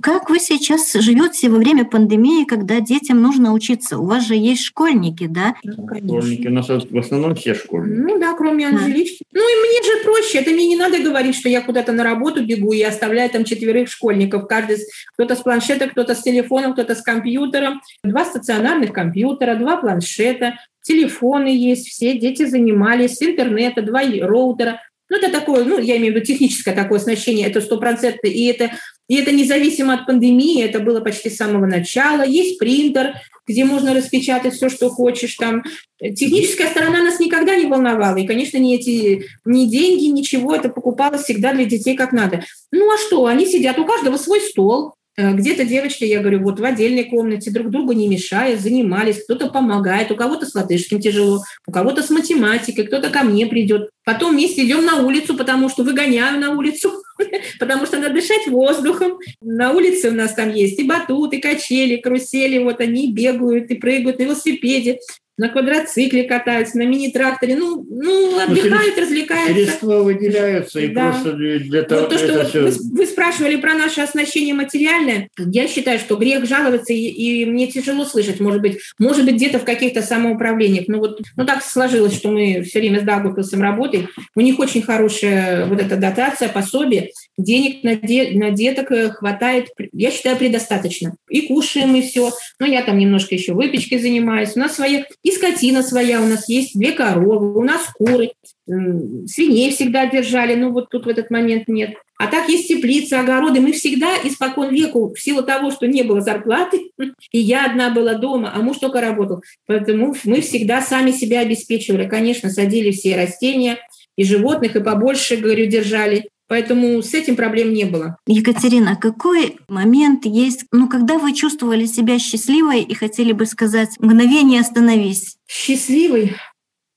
Как 0.00 0.30
вы 0.30 0.38
сейчас 0.38 0.92
живете 0.94 1.50
во 1.50 1.58
время 1.58 1.84
пандемии, 1.84 2.44
когда 2.44 2.80
детям 2.80 3.20
нужно 3.20 3.52
учиться? 3.52 3.98
У 3.98 4.06
вас 4.06 4.26
же 4.26 4.34
есть 4.34 4.62
школьники, 4.62 5.26
да? 5.26 5.54
Ну, 5.62 5.72
школьники, 5.72 6.46
у 6.46 6.52
нас 6.52 6.68
в 6.68 6.98
основном 6.98 7.34
все 7.34 7.54
школьники. 7.54 8.00
Ну 8.00 8.18
да, 8.18 8.32
кроме 8.32 8.68
Анжелички. 8.68 9.24
Да. 9.30 9.40
Ну 9.40 9.42
и 9.42 9.68
мне 9.68 9.92
же 9.92 10.04
проще, 10.04 10.38
это 10.38 10.50
мне 10.50 10.66
не 10.66 10.76
надо 10.76 10.98
говорить, 11.00 11.36
что 11.36 11.48
я 11.48 11.60
куда-то 11.60 11.92
на 11.92 12.04
работу 12.04 12.44
бегу 12.44 12.72
и 12.72 12.82
оставляю 12.82 13.28
там 13.28 13.44
четверых 13.44 13.90
школьников, 13.90 14.46
каждый 14.46 14.78
кто-то 15.14 15.36
с 15.36 15.40
планшета, 15.40 15.88
кто-то 15.88 16.14
с 16.14 16.22
телефоном, 16.22 16.72
кто-то 16.72 16.94
с 16.94 17.02
компьютером, 17.02 17.82
два 18.02 18.24
стационарных 18.24 18.92
компьютера, 19.02 19.56
два 19.56 19.76
планшета, 19.76 20.54
телефоны 20.82 21.48
есть, 21.48 21.88
все 21.88 22.18
дети 22.18 22.46
занимались, 22.46 23.22
интернета, 23.22 23.82
два 23.82 24.02
роутера. 24.02 24.80
Ну, 25.08 25.18
это 25.18 25.30
такое, 25.30 25.64
ну, 25.64 25.78
я 25.78 25.98
имею 25.98 26.12
в 26.12 26.16
виду 26.16 26.24
техническое 26.24 26.74
такое 26.74 26.98
оснащение, 26.98 27.46
это 27.46 27.60
стопроцентно, 27.60 28.28
и 28.28 28.44
это, 28.44 28.72
и 29.08 29.16
это 29.16 29.30
независимо 29.30 29.94
от 29.94 30.06
пандемии, 30.06 30.64
это 30.64 30.80
было 30.80 31.00
почти 31.00 31.28
с 31.28 31.36
самого 31.36 31.66
начала. 31.66 32.22
Есть 32.22 32.58
принтер, 32.58 33.14
где 33.46 33.64
можно 33.64 33.92
распечатать 33.92 34.54
все, 34.54 34.70
что 34.70 34.88
хочешь. 34.88 35.34
Там. 35.34 35.64
Техническая 36.00 36.70
сторона 36.70 37.02
нас 37.02 37.20
никогда 37.20 37.56
не 37.56 37.66
волновала. 37.66 38.16
И, 38.16 38.26
конечно, 38.26 38.56
ни 38.56 38.74
эти 38.74 39.26
ни 39.44 39.66
деньги, 39.66 40.06
ничего, 40.06 40.54
это 40.54 40.70
покупалось 40.70 41.24
всегда 41.24 41.52
для 41.52 41.66
детей 41.66 41.94
как 41.94 42.12
надо. 42.12 42.44
Ну 42.70 42.90
а 42.90 42.96
что, 42.96 43.26
они 43.26 43.44
сидят, 43.44 43.78
у 43.78 43.84
каждого 43.84 44.16
свой 44.16 44.40
стол, 44.40 44.94
где-то 45.16 45.64
девочки, 45.64 46.04
я 46.04 46.20
говорю, 46.20 46.42
вот 46.42 46.58
в 46.58 46.64
отдельной 46.64 47.04
комнате, 47.04 47.50
друг 47.50 47.70
другу 47.70 47.92
не 47.92 48.08
мешая, 48.08 48.56
занимались, 48.56 49.22
кто-то 49.22 49.48
помогает, 49.48 50.10
у 50.10 50.16
кого-то 50.16 50.46
с 50.46 50.54
латышским 50.54 51.00
тяжело, 51.00 51.42
у 51.66 51.72
кого-то 51.72 52.02
с 52.02 52.08
математикой, 52.08 52.86
кто-то 52.86 53.10
ко 53.10 53.22
мне 53.22 53.46
придет. 53.46 53.90
Потом 54.04 54.32
вместе 54.32 54.64
идем 54.64 54.84
на 54.84 55.04
улицу, 55.04 55.36
потому 55.36 55.68
что 55.68 55.84
выгоняю 55.84 56.40
на 56.40 56.50
улицу, 56.56 56.92
потому 57.60 57.84
что 57.84 57.98
надо 57.98 58.14
дышать 58.14 58.46
воздухом. 58.46 59.18
На 59.42 59.72
улице 59.72 60.10
у 60.10 60.14
нас 60.14 60.32
там 60.32 60.52
есть 60.52 60.78
и 60.78 60.84
батут, 60.84 61.34
и 61.34 61.40
качели, 61.40 61.96
карусели, 61.96 62.58
вот 62.58 62.80
они 62.80 63.12
бегают 63.12 63.70
и 63.70 63.74
прыгают 63.74 64.18
на 64.18 64.24
велосипеде 64.24 64.98
на 65.38 65.48
квадроцикле 65.48 66.24
катаются, 66.24 66.78
на 66.78 66.82
мини-тракторе, 66.82 67.56
ну, 67.56 67.84
ну 67.88 68.38
отдыхают, 68.38 68.94
ну, 68.96 69.02
развлекаются. 69.02 69.54
Средства 69.54 70.02
выделяются, 70.02 70.80
и 70.80 70.88
да. 70.88 71.10
просто 71.10 71.32
для 71.32 71.82
того, 71.82 72.02
вот 72.02 72.10
то, 72.10 72.18
что 72.18 72.44
все... 72.44 72.62
вы, 72.62 72.70
вы 72.92 73.06
спрашивали 73.06 73.56
про 73.56 73.74
наше 73.74 74.00
оснащение 74.00 74.54
материальное, 74.54 75.28
я 75.38 75.66
считаю, 75.68 75.98
что 75.98 76.16
грех 76.16 76.46
жаловаться, 76.46 76.92
и, 76.92 76.98
и 76.98 77.44
мне 77.46 77.66
тяжело 77.66 78.04
слышать, 78.04 78.40
может 78.40 78.60
быть, 78.60 78.78
может 78.98 79.24
быть, 79.24 79.36
где-то 79.36 79.58
в 79.58 79.64
каких-то 79.64 80.02
самоуправлениях, 80.02 80.84
ну 80.88 80.98
вот, 80.98 81.20
ну 81.36 81.46
так 81.46 81.64
сложилось, 81.64 82.14
что 82.14 82.30
мы 82.30 82.62
все 82.62 82.80
время 82.80 83.00
с 83.00 83.04
Даугавпилсом 83.04 83.62
работаем, 83.62 84.08
у 84.34 84.40
них 84.40 84.58
очень 84.58 84.82
хорошая 84.82 85.66
вот 85.66 85.80
эта 85.80 85.96
дотация, 85.96 86.48
пособие, 86.48 87.10
денег 87.38 87.82
на, 87.82 87.96
де, 87.96 88.30
на 88.32 88.50
деток 88.50 88.90
э, 88.90 89.10
хватает, 89.10 89.68
я 89.92 90.10
считаю, 90.10 90.36
предостаточно. 90.36 91.16
И 91.28 91.42
кушаем, 91.48 91.94
и 91.96 92.02
все. 92.02 92.32
Но 92.58 92.66
я 92.66 92.82
там 92.82 92.98
немножко 92.98 93.34
еще 93.34 93.52
выпечкой 93.52 93.98
занимаюсь. 93.98 94.52
У 94.54 94.58
нас 94.58 94.74
своя, 94.74 95.04
и 95.22 95.30
скотина 95.34 95.82
своя 95.82 96.20
у 96.20 96.26
нас 96.26 96.48
есть, 96.48 96.78
две 96.78 96.92
коровы, 96.92 97.58
у 97.58 97.62
нас 97.62 97.82
куры, 97.94 98.32
свиней 98.66 99.70
всегда 99.70 100.06
держали, 100.06 100.54
ну 100.54 100.72
вот 100.72 100.88
тут 100.90 101.06
в 101.06 101.08
этот 101.08 101.30
момент 101.30 101.68
нет. 101.68 101.94
А 102.18 102.28
так 102.28 102.48
есть 102.48 102.68
теплицы, 102.68 103.14
огороды. 103.14 103.60
Мы 103.60 103.72
всегда 103.72 104.14
испокон 104.22 104.72
веку, 104.72 105.12
в 105.12 105.20
силу 105.20 105.42
того, 105.42 105.72
что 105.72 105.88
не 105.88 106.02
было 106.02 106.20
зарплаты, 106.20 106.90
и 107.32 107.38
я 107.38 107.66
одна 107.66 107.90
была 107.90 108.14
дома, 108.14 108.52
а 108.54 108.62
муж 108.62 108.78
только 108.78 109.00
работал. 109.00 109.42
Поэтому 109.66 110.14
мы 110.24 110.40
всегда 110.40 110.80
сами 110.80 111.10
себя 111.10 111.40
обеспечивали. 111.40 112.08
Конечно, 112.08 112.48
садили 112.50 112.92
все 112.92 113.16
растения, 113.16 113.78
и 114.16 114.24
животных, 114.24 114.76
и 114.76 114.82
побольше, 114.82 115.36
говорю, 115.36 115.66
держали. 115.66 116.28
Поэтому 116.52 117.02
с 117.02 117.14
этим 117.14 117.34
проблем 117.34 117.72
не 117.72 117.84
было. 117.84 118.18
Екатерина, 118.26 118.94
какой 118.94 119.56
момент 119.68 120.26
есть, 120.26 120.66
ну, 120.70 120.86
когда 120.86 121.16
вы 121.16 121.32
чувствовали 121.32 121.86
себя 121.86 122.18
счастливой 122.18 122.82
и 122.82 122.92
хотели 122.92 123.32
бы 123.32 123.46
сказать 123.46 123.96
«мгновение 123.98 124.60
остановись»? 124.60 125.38
Счастливой? 125.48 126.36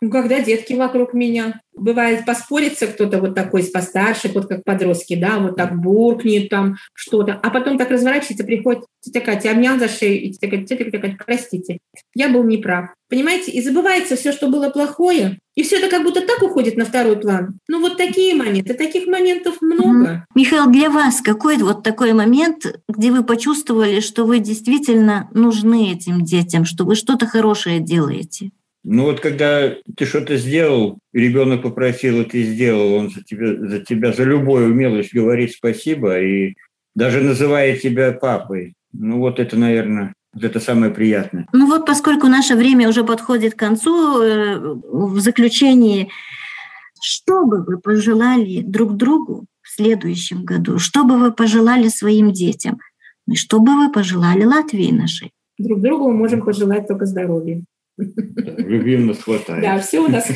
Ну, 0.06 0.12
когда 0.12 0.39
детки 0.39 0.74
вокруг 0.74 1.15
меня. 1.15 1.62
Бывает, 1.74 2.28
поспорится 2.28 2.86
кто-то 2.86 3.20
вот 3.20 3.34
такой 3.34 3.62
из 3.62 3.72
постарше, 3.72 4.30
вот 4.32 4.46
как 4.46 4.63
подростки, 4.63 5.15
да, 5.15 5.39
вот 5.39 5.56
так 5.56 5.76
буркнет 5.82 6.48
там 6.48 6.76
что-то, 6.94 7.39
а 7.41 7.50
потом 7.50 7.80
так 7.80 7.89
разворачивается, 7.89 8.46
приходит 8.46 8.84
тетя 9.02 9.20
Катя, 9.20 9.50
обнял 9.50 9.80
за 9.80 9.88
шею, 9.89 10.22
и 10.22 10.32
тетя 10.32 10.48
Катя, 10.48 10.78
тетя 10.78 11.00
Катя, 11.00 11.18
простите, 11.26 11.80
я 12.13 12.30
был 12.30 12.44
неправ. 12.44 12.89
Понимаете, 13.10 13.50
и 13.50 13.62
забывается 13.63 14.15
все, 14.15 14.32
что 14.32 14.48
было 14.48 14.70
плохое, 14.70 15.39
и 15.56 15.63
все 15.63 15.78
это 15.80 15.89
как 15.89 16.04
будто 16.04 16.22
так 16.22 16.44
уходит 16.44 16.78
на 16.78 16.86
второй 16.86 17.18
план. 17.18 17.58
Ну 17.68 17.82
вот 17.82 17.98
такие 17.98 18.36
моменты, 18.36 18.76
таких 18.76 19.08
моментов 19.08 19.56
много. 19.60 20.28
Михаил, 20.36 20.70
для 20.70 20.91
вас 20.91 21.20
какой 21.20 21.58
вот 21.58 21.82
такой 21.82 22.13
момент, 22.13 22.80
где 22.88 23.10
вы 23.10 23.24
почувствовали, 23.24 24.02
что 24.02 24.26
вы 24.26 24.38
действительно 24.38 25.30
нужны 25.34 25.91
этим 25.91 26.24
детям, 26.24 26.63
что 26.63 26.86
вы 26.86 26.94
что-то 26.94 27.26
хорошее 27.26 27.80
делаете? 27.80 28.52
Ну 28.88 29.06
вот 29.06 29.19
когда 29.19 29.74
ты 29.98 30.06
что-то 30.06 30.38
сделал, 30.38 31.00
ребенок 31.12 31.63
попросил, 31.63 32.21
и 32.21 32.26
ты 32.26 32.43
сделал, 32.43 32.93
он 32.93 33.10
за 33.10 33.24
тебя, 33.24 33.56
за 33.67 33.80
тебя, 33.80 34.13
за 34.13 34.24
любую 34.24 34.67
умелость 34.67 35.12
говорит 35.12 35.54
спасибо, 35.54 36.21
и 36.21 36.54
даже 36.93 37.21
называет 37.21 37.82
тебя 37.82 38.13
папой. 38.13 38.76
Ну 38.93 39.17
вот 39.17 39.39
это, 39.39 39.58
наверное, 39.58 40.13
вот 40.34 40.43
это 40.43 40.60
самое 40.60 40.93
приятное. 40.93 41.48
Ну 41.52 41.65
вот 41.65 41.88
поскольку 41.88 42.28
наше 42.28 42.56
время 42.56 42.88
уже 42.88 43.04
подходит 43.04 43.56
к 43.56 43.60
концу, 43.60 44.21
э, 44.21 44.60
в 44.60 45.19
заключении, 45.19 46.12
что 47.02 47.43
бы 47.43 47.63
вы 47.63 47.80
пожелали 47.80 48.62
друг 48.62 48.98
другу 48.98 49.45
в 49.63 49.69
следующем 49.71 50.45
году? 50.45 50.78
Что 50.78 51.06
бы 51.06 51.17
вы 51.17 51.32
пожелали 51.32 51.88
своим 51.88 52.32
детям? 52.32 52.78
И 53.28 53.36
что 53.36 53.60
бы 53.60 53.76
вы 53.78 53.91
пожелали 53.91 54.43
Латвии 54.43 54.91
нашей? 54.91 55.32
Друг 55.58 55.82
другу 55.82 56.12
мы 56.12 56.17
можем 56.17 56.43
пожелать 56.43 56.88
только 56.88 57.08
здоровья. 57.08 57.63
Любви 57.98 58.98
у 58.98 59.06
нас 59.06 59.20
хватает. 59.24 59.62
Да, 59.64 59.80
все 59.80 60.00
у 60.00 60.08
нас. 60.08 60.30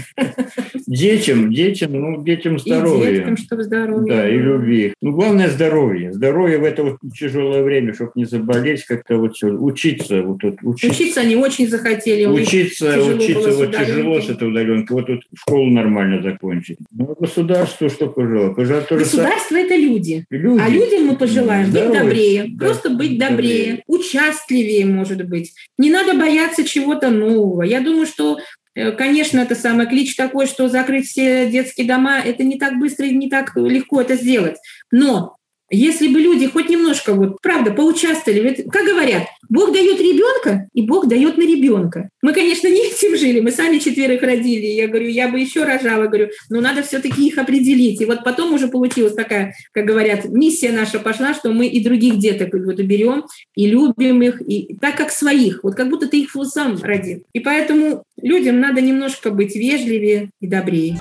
Детям, 0.87 1.51
детям, 1.53 1.91
ну, 1.93 2.23
детям 2.23 2.57
здоровья. 2.59 3.09
И 3.09 3.15
деткам, 3.15 3.37
чтобы 3.37 3.63
здоровье. 3.63 4.15
Да, 4.15 4.29
и 4.29 4.37
любви. 4.37 4.93
Ну, 5.01 5.11
главное 5.11 5.49
здоровье. 5.49 6.13
Здоровье 6.13 6.57
в 6.59 6.63
это 6.63 6.83
вот 6.83 6.97
тяжелое 7.17 7.63
время, 7.63 7.93
чтобы 7.93 8.11
не 8.15 8.25
заболеть, 8.25 8.85
как-то 8.85 9.17
вот 9.17 9.35
все. 9.35 9.47
Учиться, 9.49 10.21
вот 10.23 10.39
тут 10.39 10.57
учиться. 10.63 10.95
Учиться 10.95 11.21
они 11.21 11.35
очень 11.35 11.67
захотели. 11.67 12.25
Учиться, 12.25 12.97
учиться 13.01 13.51
вот 13.51 13.75
тяжело 13.75 14.21
с 14.21 14.29
этой 14.29 14.47
удаленкой. 14.49 14.95
Вот 14.97 15.07
тут 15.07 15.21
школу 15.35 15.69
нормально 15.69 16.21
закончить. 16.21 16.77
Ну, 16.91 17.11
а 17.11 17.21
государству 17.21 17.89
что 17.89 18.07
пожелать? 18.07 18.55
Пожелать. 18.55 18.89
Государство– 18.89 19.55
это 19.57 19.75
люди. 19.75 20.25
Люди. 20.29 20.61
А 20.61 20.69
людям 20.69 21.07
мы 21.07 21.15
пожелаем 21.17 21.65
быть 21.71 21.81
Здоровья. 21.81 21.99
добрее, 22.03 22.45
Да. 22.49 22.65
просто 22.65 22.89
быть 22.89 23.19
добрее, 23.19 23.65
Добрее. 23.73 23.83
участливее, 23.87 24.85
может 24.85 25.27
быть. 25.27 25.53
Не 25.77 25.89
надо 25.91 26.13
бояться 26.17 26.63
чего-то 26.63 27.09
нового. 27.09 27.48
Я 27.63 27.81
думаю, 27.81 28.05
что, 28.05 28.39
э, 28.75 28.91
конечно, 28.91 29.39
это 29.39 29.55
самый 29.55 29.87
клич 29.87 30.15
такой, 30.15 30.47
что 30.47 30.69
закрыть 30.69 31.07
все 31.07 31.49
детские 31.49 31.87
дома, 31.87 32.19
это 32.19 32.43
не 32.43 32.57
так 32.57 32.77
быстро 32.79 33.05
и 33.05 33.15
не 33.15 33.29
так 33.29 33.55
легко 33.55 34.01
это 34.01 34.15
сделать. 34.15 34.57
Но 34.91 35.38
если 35.69 36.07
бы 36.07 36.19
люди 36.19 36.47
хоть 36.47 36.69
немножко, 36.69 37.13
вот, 37.13 37.41
правда, 37.41 37.71
поучаствовали, 37.71 38.39
ведь, 38.39 38.71
как 38.71 38.85
говорят, 38.85 39.23
Бог 39.49 39.71
дает 39.73 39.99
ребенка, 39.99 40.67
и 40.73 40.81
Бог 40.81 41.07
дает 41.07 41.37
на 41.37 41.43
ребенка. 41.43 42.09
Мы, 42.21 42.33
конечно, 42.33 42.67
не 42.67 42.87
этим 42.87 43.17
жили, 43.17 43.39
мы 43.39 43.51
сами 43.51 43.79
четверых 43.79 44.21
родили. 44.21 44.65
Я 44.65 44.87
говорю, 44.87 45.07
я 45.07 45.27
бы 45.27 45.39
еще 45.39 45.63
рожала, 45.63 46.07
говорю, 46.07 46.29
но 46.49 46.61
надо 46.61 46.83
все-таки 46.83 47.27
их 47.27 47.37
определить. 47.37 48.01
И 48.01 48.05
вот 48.05 48.23
потом 48.23 48.53
уже 48.53 48.67
получилась 48.67 49.13
такая, 49.13 49.53
как 49.71 49.85
говорят, 49.85 50.25
миссия 50.25 50.71
наша 50.71 50.99
пошла, 50.99 51.33
что 51.33 51.51
мы 51.51 51.67
и 51.67 51.83
других 51.83 52.19
деток 52.19 52.53
вот 52.53 52.79
берем, 52.79 53.25
и 53.55 53.67
любим 53.67 54.21
их, 54.21 54.41
и 54.41 54.75
так 54.79 54.95
как 54.95 55.11
своих, 55.11 55.63
вот 55.63 55.75
как 55.75 55.89
будто 55.89 56.07
ты 56.07 56.21
их 56.21 56.29
сам 56.43 56.77
родил. 56.81 57.23
И 57.33 57.39
поэтому 57.39 58.03
людям 58.21 58.59
надо 58.59 58.81
немножко 58.81 59.31
быть 59.31 59.55
вежливее 59.55 60.29
и 60.39 60.47
добрее. 60.47 60.99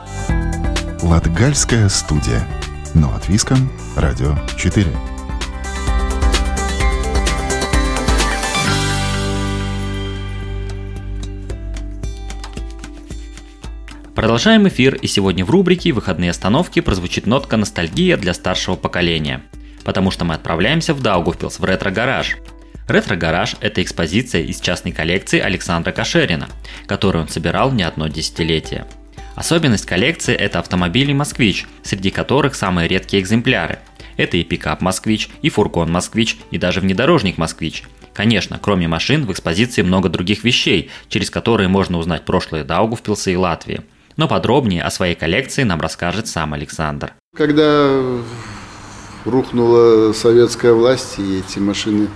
Латгальская 1.02 1.88
студия. 1.88 2.46
Но 2.98 3.14
от 3.14 3.28
Виском. 3.28 3.70
Радио 3.94 4.36
4. 4.56 4.86
Продолжаем 14.16 14.66
эфир, 14.66 14.96
и 14.96 15.06
сегодня 15.06 15.44
в 15.44 15.50
рубрике 15.50 15.92
«Выходные 15.92 16.30
остановки» 16.30 16.80
прозвучит 16.80 17.26
нотка 17.26 17.56
ностальгия 17.56 18.16
для 18.16 18.34
старшего 18.34 18.74
поколения. 18.74 19.42
Потому 19.84 20.10
что 20.10 20.24
мы 20.24 20.34
отправляемся 20.34 20.92
в 20.92 21.00
Даугавпилс, 21.00 21.60
в 21.60 21.64
ретро-гараж. 21.64 22.38
Ретро-гараж– 22.88 23.54
это 23.60 23.80
экспозиция 23.80 24.42
из 24.42 24.60
частной 24.60 24.90
коллекции 24.90 25.38
Александра 25.38 25.92
Кашерина, 25.92 26.48
которую 26.88 27.22
он 27.22 27.28
собирал 27.28 27.70
не 27.70 27.84
одно 27.84 28.08
десятилетие. 28.08 28.86
Особенность 29.38 29.86
коллекции– 29.86 30.34
это 30.36 30.58
автомобили 30.58 31.12
«Москвич», 31.12 31.68
среди 31.84 32.10
которых 32.10 32.56
самые 32.56 32.88
редкие 32.88 33.22
экземпляры. 33.22 33.78
Это 34.16 34.36
и 34.36 34.42
пикап 34.42 34.80
«Москвич», 34.80 35.28
и 35.42 35.48
фургон 35.48 35.92
«Москвич», 35.92 36.38
и 36.50 36.58
даже 36.58 36.80
внедорожник 36.80 37.38
«Москвич». 37.38 37.84
Конечно, 38.12 38.58
кроме 38.60 38.88
машин, 38.88 39.26
в 39.26 39.30
экспозиции 39.30 39.82
много 39.82 40.08
других 40.08 40.42
вещей, 40.42 40.90
через 41.08 41.30
которые 41.30 41.68
можно 41.68 41.98
узнать 41.98 42.24
прошлое 42.24 42.64
Даугавпилса 42.64 43.30
и 43.30 43.36
Латвии. 43.36 43.82
Но 44.16 44.26
подробнее 44.26 44.82
о 44.82 44.90
своей 44.90 45.14
коллекции 45.14 45.62
нам 45.62 45.80
расскажет 45.80 46.26
сам 46.26 46.52
Александр. 46.52 47.12
Когда 47.36 48.02
рухнула 49.24 50.14
советская 50.14 50.72
власть, 50.72 51.20
и 51.20 51.38
эти 51.38 51.60
машины, 51.60 52.08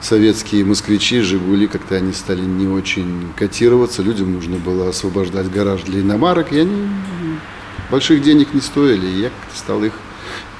советские 0.00 0.64
москвичи, 0.64 1.20
«Жигули», 1.20 1.66
как-то 1.66 1.96
они 1.96 2.12
стали 2.12 2.42
не 2.42 2.66
очень 2.66 3.32
котироваться, 3.36 4.02
людям 4.02 4.32
нужно 4.32 4.56
было 4.56 4.88
освобождать 4.88 5.50
гараж 5.50 5.82
для 5.82 6.00
иномарок, 6.00 6.52
и 6.52 6.60
они 6.60 6.88
больших 7.90 8.22
денег 8.22 8.54
не 8.54 8.60
стоили, 8.60 9.06
и 9.06 9.20
я 9.22 9.28
как-то 9.30 9.58
стал 9.58 9.84
их 9.84 9.92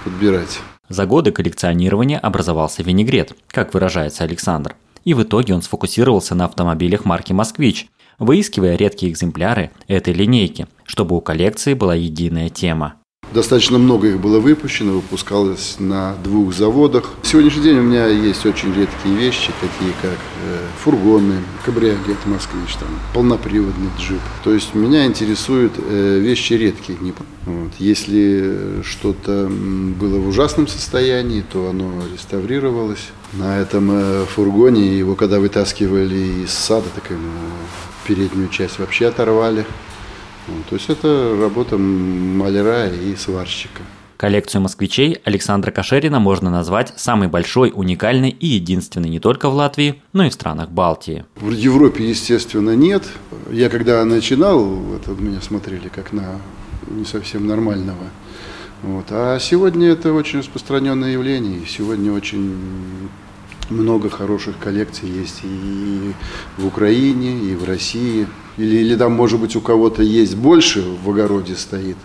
подбирать. 0.04 0.60
За 0.88 1.06
годы 1.06 1.30
коллекционирования 1.30 2.18
образовался 2.18 2.82
винегрет, 2.82 3.34
как 3.48 3.74
выражается 3.74 4.24
Александр. 4.24 4.74
И 5.04 5.14
в 5.14 5.22
итоге 5.22 5.54
он 5.54 5.62
сфокусировался 5.62 6.34
на 6.34 6.46
автомобилях 6.46 7.04
марки 7.04 7.32
«Москвич», 7.32 7.86
выискивая 8.18 8.76
редкие 8.76 9.12
экземпляры 9.12 9.70
этой 9.88 10.12
линейки, 10.12 10.66
чтобы 10.84 11.16
у 11.16 11.20
коллекции 11.20 11.74
была 11.74 11.94
единая 11.94 12.50
тема. 12.50 12.96
Достаточно 13.32 13.78
много 13.78 14.08
их 14.08 14.20
было 14.20 14.40
выпущено, 14.40 14.94
выпускалось 14.94 15.76
на 15.78 16.16
двух 16.24 16.52
заводах. 16.52 17.10
В 17.22 17.26
сегодняшний 17.28 17.62
день 17.62 17.78
у 17.78 17.82
меня 17.82 18.06
есть 18.06 18.44
очень 18.44 18.74
редкие 18.74 19.14
вещи, 19.14 19.52
такие 19.60 19.92
как 20.02 20.18
э, 20.44 20.58
фургоны, 20.82 21.36
кабриолет 21.64 22.26
«Москвич», 22.26 22.74
там, 22.74 22.88
полноприводный 23.14 23.90
джип. 23.98 24.20
То 24.42 24.52
есть 24.52 24.74
меня 24.74 25.06
интересуют 25.06 25.74
э, 25.78 26.18
вещи 26.18 26.54
редкие. 26.54 26.98
Вот. 27.46 27.70
Если 27.78 28.82
что-то 28.82 29.48
было 29.48 30.18
в 30.18 30.28
ужасном 30.28 30.66
состоянии, 30.66 31.42
то 31.42 31.70
оно 31.70 31.92
реставрировалось. 32.12 33.10
На 33.32 33.58
этом 33.60 33.90
э, 33.92 34.24
фургоне 34.26 34.98
его 34.98 35.14
когда 35.14 35.38
вытаскивали 35.38 36.44
из 36.44 36.50
сада, 36.50 36.86
так 36.94 37.10
ему 37.10 37.30
переднюю 38.06 38.48
часть 38.48 38.80
вообще 38.80 39.06
оторвали. 39.06 39.64
Вот, 40.50 40.66
то 40.68 40.74
есть 40.74 40.90
это 40.90 41.36
работа 41.40 41.78
маляра 41.78 42.88
и 42.88 43.14
сварщика. 43.16 43.82
Коллекцию 44.16 44.60
москвичей 44.60 45.18
Александра 45.24 45.70
Кашерина 45.70 46.18
можно 46.18 46.50
назвать 46.50 46.92
самой 46.96 47.28
большой, 47.28 47.72
уникальной 47.74 48.28
и 48.28 48.46
единственной 48.46 49.08
не 49.08 49.18
только 49.18 49.48
в 49.48 49.54
Латвии, 49.54 50.02
но 50.12 50.24
и 50.24 50.28
в 50.28 50.34
странах 50.34 50.68
Балтии. 50.68 51.24
В 51.36 51.50
Европе, 51.50 52.06
естественно, 52.06 52.76
нет. 52.76 53.04
Я 53.50 53.70
когда 53.70 54.04
начинал, 54.04 54.78
это 54.94 55.12
меня 55.12 55.40
смотрели 55.40 55.88
как 55.88 56.12
на 56.12 56.38
не 56.90 57.06
совсем 57.06 57.46
нормального. 57.46 58.10
Вот. 58.82 59.06
А 59.10 59.38
сегодня 59.38 59.88
это 59.88 60.12
очень 60.12 60.40
распространенное 60.40 61.12
явление. 61.12 61.60
И 61.60 61.66
сегодня 61.66 62.12
очень 62.12 62.58
много 63.70 64.10
хороших 64.10 64.58
коллекций 64.58 65.08
есть 65.08 65.40
и 65.44 66.12
в 66.56 66.66
Украине, 66.66 67.38
и 67.44 67.54
в 67.54 67.64
России. 67.64 68.26
Или, 68.60 68.76
или 68.76 68.94
там, 68.94 69.12
может 69.12 69.40
быть, 69.40 69.56
у 69.56 69.62
кого-то 69.62 70.02
есть 70.02 70.36
больше 70.36 70.82
в 70.82 71.08
огороде 71.08 71.56
стоит. 71.56 71.96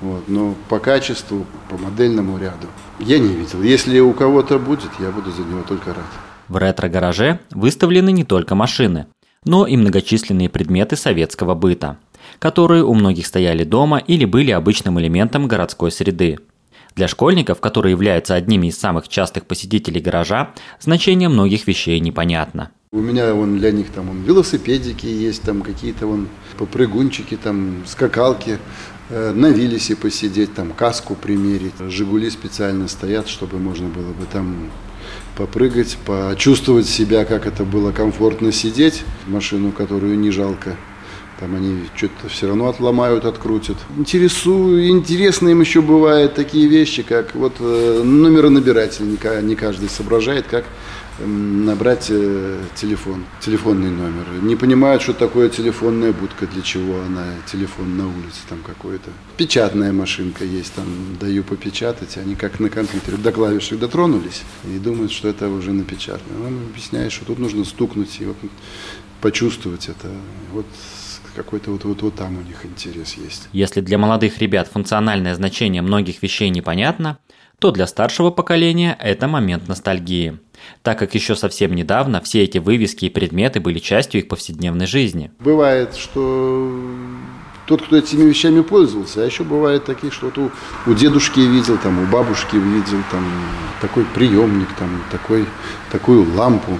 Вот. 0.00 0.28
Но 0.28 0.54
по 0.68 0.78
качеству, 0.78 1.46
по 1.68 1.76
модельному 1.76 2.38
ряду 2.38 2.68
я 3.00 3.18
не 3.18 3.34
видел. 3.34 3.60
Если 3.62 3.98
у 3.98 4.12
кого-то 4.12 4.60
будет, 4.60 4.90
я 5.00 5.10
буду 5.10 5.32
за 5.32 5.42
него 5.42 5.62
только 5.66 5.92
рад. 5.92 6.06
В 6.46 6.56
ретро-гараже 6.56 7.40
выставлены 7.50 8.12
не 8.12 8.22
только 8.22 8.54
машины, 8.54 9.06
но 9.44 9.66
и 9.66 9.76
многочисленные 9.76 10.48
предметы 10.48 10.94
советского 10.94 11.56
быта, 11.56 11.98
которые 12.38 12.84
у 12.84 12.94
многих 12.94 13.26
стояли 13.26 13.64
дома 13.64 13.98
или 13.98 14.24
были 14.24 14.52
обычным 14.52 15.00
элементом 15.00 15.48
городской 15.48 15.90
среды. 15.90 16.38
Для 16.94 17.08
школьников, 17.08 17.60
которые 17.60 17.92
являются 17.92 18.36
одними 18.36 18.68
из 18.68 18.78
самых 18.78 19.08
частых 19.08 19.44
посетителей 19.46 20.00
гаража, 20.00 20.50
значение 20.78 21.28
многих 21.28 21.66
вещей 21.66 21.98
непонятно. 21.98 22.70
У 22.92 22.98
меня 22.98 23.32
вон 23.34 23.56
для 23.56 23.70
них 23.70 23.90
там 23.90 24.08
вон, 24.08 24.22
велосипедики 24.22 25.06
есть, 25.06 25.42
там 25.42 25.62
какие-то 25.62 26.08
вон 26.08 26.26
попрыгунчики, 26.58 27.36
там 27.36 27.84
скакалки, 27.86 28.58
э, 29.10 29.32
на 29.32 29.46
вилисе 29.50 29.94
посидеть, 29.94 30.54
там 30.54 30.72
каску 30.72 31.14
примерить. 31.14 31.74
Жигули 31.78 32.28
специально 32.30 32.88
стоят, 32.88 33.28
чтобы 33.28 33.60
можно 33.60 33.88
было 33.88 34.12
бы 34.12 34.26
там 34.32 34.72
попрыгать, 35.36 35.98
почувствовать 36.04 36.88
себя, 36.88 37.24
как 37.24 37.46
это 37.46 37.62
было 37.62 37.92
комфортно 37.92 38.50
сидеть, 38.50 39.04
машину, 39.28 39.70
которую 39.70 40.18
не 40.18 40.32
жалко. 40.32 40.76
Там 41.40 41.56
они 41.56 41.84
что-то 41.96 42.28
все 42.28 42.48
равно 42.48 42.68
отломают, 42.68 43.24
открутят. 43.24 43.78
Интересую, 43.96 44.88
интересно 44.88 45.48
им 45.48 45.62
еще 45.62 45.80
бывают 45.80 46.34
такие 46.34 46.68
вещи, 46.68 47.02
как 47.02 47.34
вот 47.34 47.54
э, 47.60 48.02
номеронабиратель. 48.04 49.06
Не, 49.06 49.42
не 49.42 49.56
каждый 49.56 49.88
соображает, 49.88 50.46
как 50.48 50.66
м, 51.18 51.64
набрать 51.64 52.08
э, 52.10 52.60
телефон, 52.74 53.24
телефонный 53.40 53.90
номер. 53.90 54.26
Не 54.42 54.54
понимают, 54.54 55.00
что 55.00 55.14
такое 55.14 55.48
телефонная 55.48 56.12
будка, 56.12 56.46
для 56.46 56.60
чего 56.60 57.00
она, 57.00 57.24
телефон 57.50 57.96
на 57.96 58.06
улице 58.06 58.40
там 58.46 58.58
какой-то. 58.58 59.10
Печатная 59.38 59.94
машинка 59.94 60.44
есть, 60.44 60.74
там 60.74 60.84
даю 61.18 61.42
попечатать, 61.42 62.18
они 62.18 62.34
как 62.34 62.60
на 62.60 62.68
компьютере 62.68 63.16
до 63.16 63.32
клавишек 63.32 63.78
дотронулись 63.78 64.42
и 64.66 64.78
думают, 64.78 65.10
что 65.10 65.28
это 65.28 65.48
уже 65.48 65.72
напечатано. 65.72 66.38
Нам 66.38 66.58
объясняет, 66.70 67.12
что 67.12 67.24
тут 67.24 67.38
нужно 67.38 67.64
стукнуть 67.64 68.20
и 68.20 68.26
вот 68.26 68.36
почувствовать 69.22 69.88
это. 69.88 70.10
Вот 70.52 70.66
какой-то 71.34 71.70
вот, 71.70 71.84
вот, 71.84 72.02
вот 72.02 72.14
там 72.14 72.38
у 72.38 72.42
них 72.42 72.64
интерес 72.64 73.14
есть. 73.14 73.48
Если 73.52 73.80
для 73.80 73.98
молодых 73.98 74.38
ребят 74.38 74.68
функциональное 74.68 75.34
значение 75.34 75.82
многих 75.82 76.22
вещей 76.22 76.50
непонятно, 76.50 77.18
то 77.58 77.70
для 77.70 77.86
старшего 77.86 78.30
поколения 78.30 78.96
это 79.00 79.28
момент 79.28 79.68
ностальгии. 79.68 80.38
так 80.82 80.98
как 80.98 81.14
еще 81.14 81.36
совсем 81.36 81.74
недавно 81.74 82.20
все 82.20 82.42
эти 82.42 82.58
вывески 82.58 83.06
и 83.06 83.10
предметы 83.10 83.60
были 83.60 83.78
частью 83.78 84.20
их 84.20 84.28
повседневной 84.28 84.86
жизни. 84.86 85.30
Бывает, 85.40 85.94
что 85.96 86.72
тот, 87.66 87.82
кто 87.82 87.96
этими 87.96 88.28
вещами 88.28 88.62
пользовался, 88.62 89.22
а 89.22 89.26
еще 89.26 89.44
бывает 89.44 89.84
такие, 89.84 90.12
что 90.12 90.26
вот 90.26 90.38
у, 90.38 90.50
у 90.90 90.94
дедушки 90.94 91.40
видел, 91.40 91.78
там, 91.78 92.02
у 92.02 92.06
бабушки 92.06 92.56
видел, 92.56 92.98
там, 93.10 93.24
такой 93.80 94.04
приемник, 94.04 94.68
там, 94.78 95.02
такой, 95.10 95.46
такую 95.92 96.34
лампу, 96.34 96.78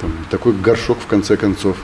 там, 0.00 0.12
такой 0.30 0.52
горшок 0.52 0.98
в 1.00 1.06
конце 1.06 1.36
концов, 1.36 1.76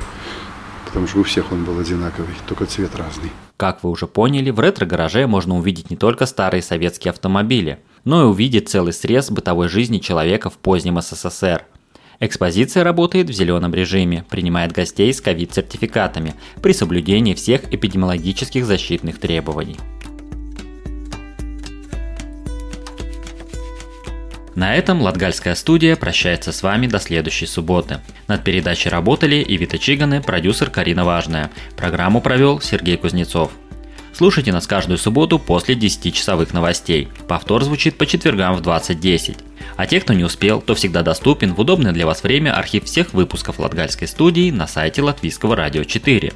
потому 0.94 1.08
что 1.08 1.18
у 1.18 1.22
всех 1.24 1.50
он 1.50 1.64
был 1.64 1.80
одинаковый, 1.80 2.34
только 2.46 2.66
цвет 2.66 2.94
разный. 2.94 3.32
Как 3.56 3.82
вы 3.82 3.90
уже 3.90 4.06
поняли, 4.06 4.50
в 4.50 4.60
ретро-гараже 4.60 5.26
можно 5.26 5.56
увидеть 5.56 5.90
не 5.90 5.96
только 5.96 6.24
старые 6.24 6.62
советские 6.62 7.10
автомобили, 7.10 7.80
но 8.04 8.22
и 8.22 8.26
увидеть 8.26 8.68
целый 8.68 8.92
срез 8.92 9.28
бытовой 9.28 9.68
жизни 9.68 9.98
человека 9.98 10.50
в 10.50 10.58
позднем 10.58 11.00
СССР– 11.00 11.64
Экспозиция 12.20 12.84
работает 12.84 13.28
в 13.28 13.32
зеленом 13.32 13.74
режиме, 13.74 14.24
принимает 14.30 14.72
гостей 14.72 15.12
с 15.12 15.20
ковид-сертификатами 15.20 16.34
при 16.62 16.72
соблюдении 16.72 17.34
всех 17.34 17.72
эпидемиологических 17.72 18.64
защитных 18.64 19.18
требований. 19.18 19.76
На 24.54 24.76
этом 24.76 25.02
Латгальская 25.02 25.56
студия 25.56 25.96
прощается 25.96 26.52
с 26.52 26.62
вами 26.62 26.86
до 26.86 27.00
следующей 27.00 27.46
субботы. 27.46 28.00
Над 28.28 28.44
передачей 28.44 28.88
работали 28.88 29.44
Ивита 29.46 29.78
Чиганы, 29.78 30.22
продюсер 30.22 30.70
Карина 30.70 31.04
Важная. 31.04 31.50
Программу 31.76 32.20
провел 32.20 32.60
Сергей 32.60 32.96
Кузнецов. 32.96 33.50
Слушайте 34.12 34.52
нас 34.52 34.68
каждую 34.68 34.98
субботу 34.98 35.40
после 35.40 35.74
10-часовых 35.74 36.52
новостей. 36.52 37.08
Повтор 37.26 37.64
звучит 37.64 37.98
по 37.98 38.06
четвергам 38.06 38.54
в 38.54 38.60
20.10. 38.60 39.38
А 39.76 39.86
те, 39.86 40.00
кто 40.00 40.12
не 40.12 40.22
успел, 40.22 40.60
то 40.60 40.76
всегда 40.76 41.02
доступен 41.02 41.52
в 41.52 41.58
удобное 41.58 41.90
для 41.90 42.06
вас 42.06 42.22
время 42.22 42.56
архив 42.56 42.84
всех 42.84 43.12
выпусков 43.12 43.58
Латгальской 43.58 44.06
студии 44.06 44.52
на 44.52 44.68
сайте 44.68 45.02
Латвийского 45.02 45.56
радио 45.56 45.82
4. 45.82 46.32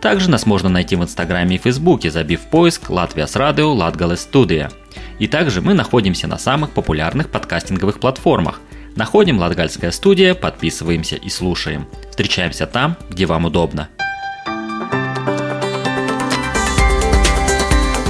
Также 0.00 0.30
нас 0.30 0.46
можно 0.46 0.68
найти 0.68 0.94
в 0.94 1.02
Инстаграме 1.02 1.56
и 1.56 1.58
Фейсбуке, 1.58 2.12
забив 2.12 2.42
поиск 2.50 2.88
«Латвия 2.88 3.26
с 3.26 3.34
радио 3.34 3.72
Латгалес 3.72 4.20
Студия». 4.20 4.70
И 5.18 5.26
также 5.26 5.60
мы 5.60 5.74
находимся 5.74 6.26
на 6.26 6.38
самых 6.38 6.70
популярных 6.70 7.30
подкастинговых 7.30 8.00
платформах. 8.00 8.60
Находим 8.94 9.38
Латгальская 9.38 9.90
студия, 9.90 10.34
подписываемся 10.34 11.16
и 11.16 11.28
слушаем. 11.28 11.86
Встречаемся 12.10 12.66
там, 12.66 12.96
где 13.10 13.26
вам 13.26 13.44
удобно. 13.44 13.88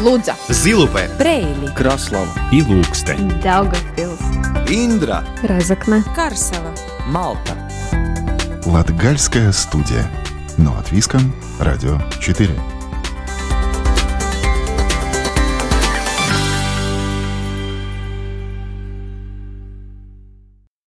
Лудза, 0.02 0.34
Зилупе, 0.48 1.10
Брейли, 1.18 1.74
Краслава 1.74 2.32
и 2.52 2.60
Ilūksteņa, 2.62 3.42
Daugavpils, 3.42 4.70
Индра, 4.70 5.24
Разокна, 5.42 6.04
Карсела. 6.14 6.72
Малта. 7.08 7.52
Латгальская 8.64 9.50
студия. 9.52 10.08
Но 10.56 10.76
от 10.78 10.92
Виском, 10.92 11.34
Радио 11.58 12.00
4. 12.20 12.77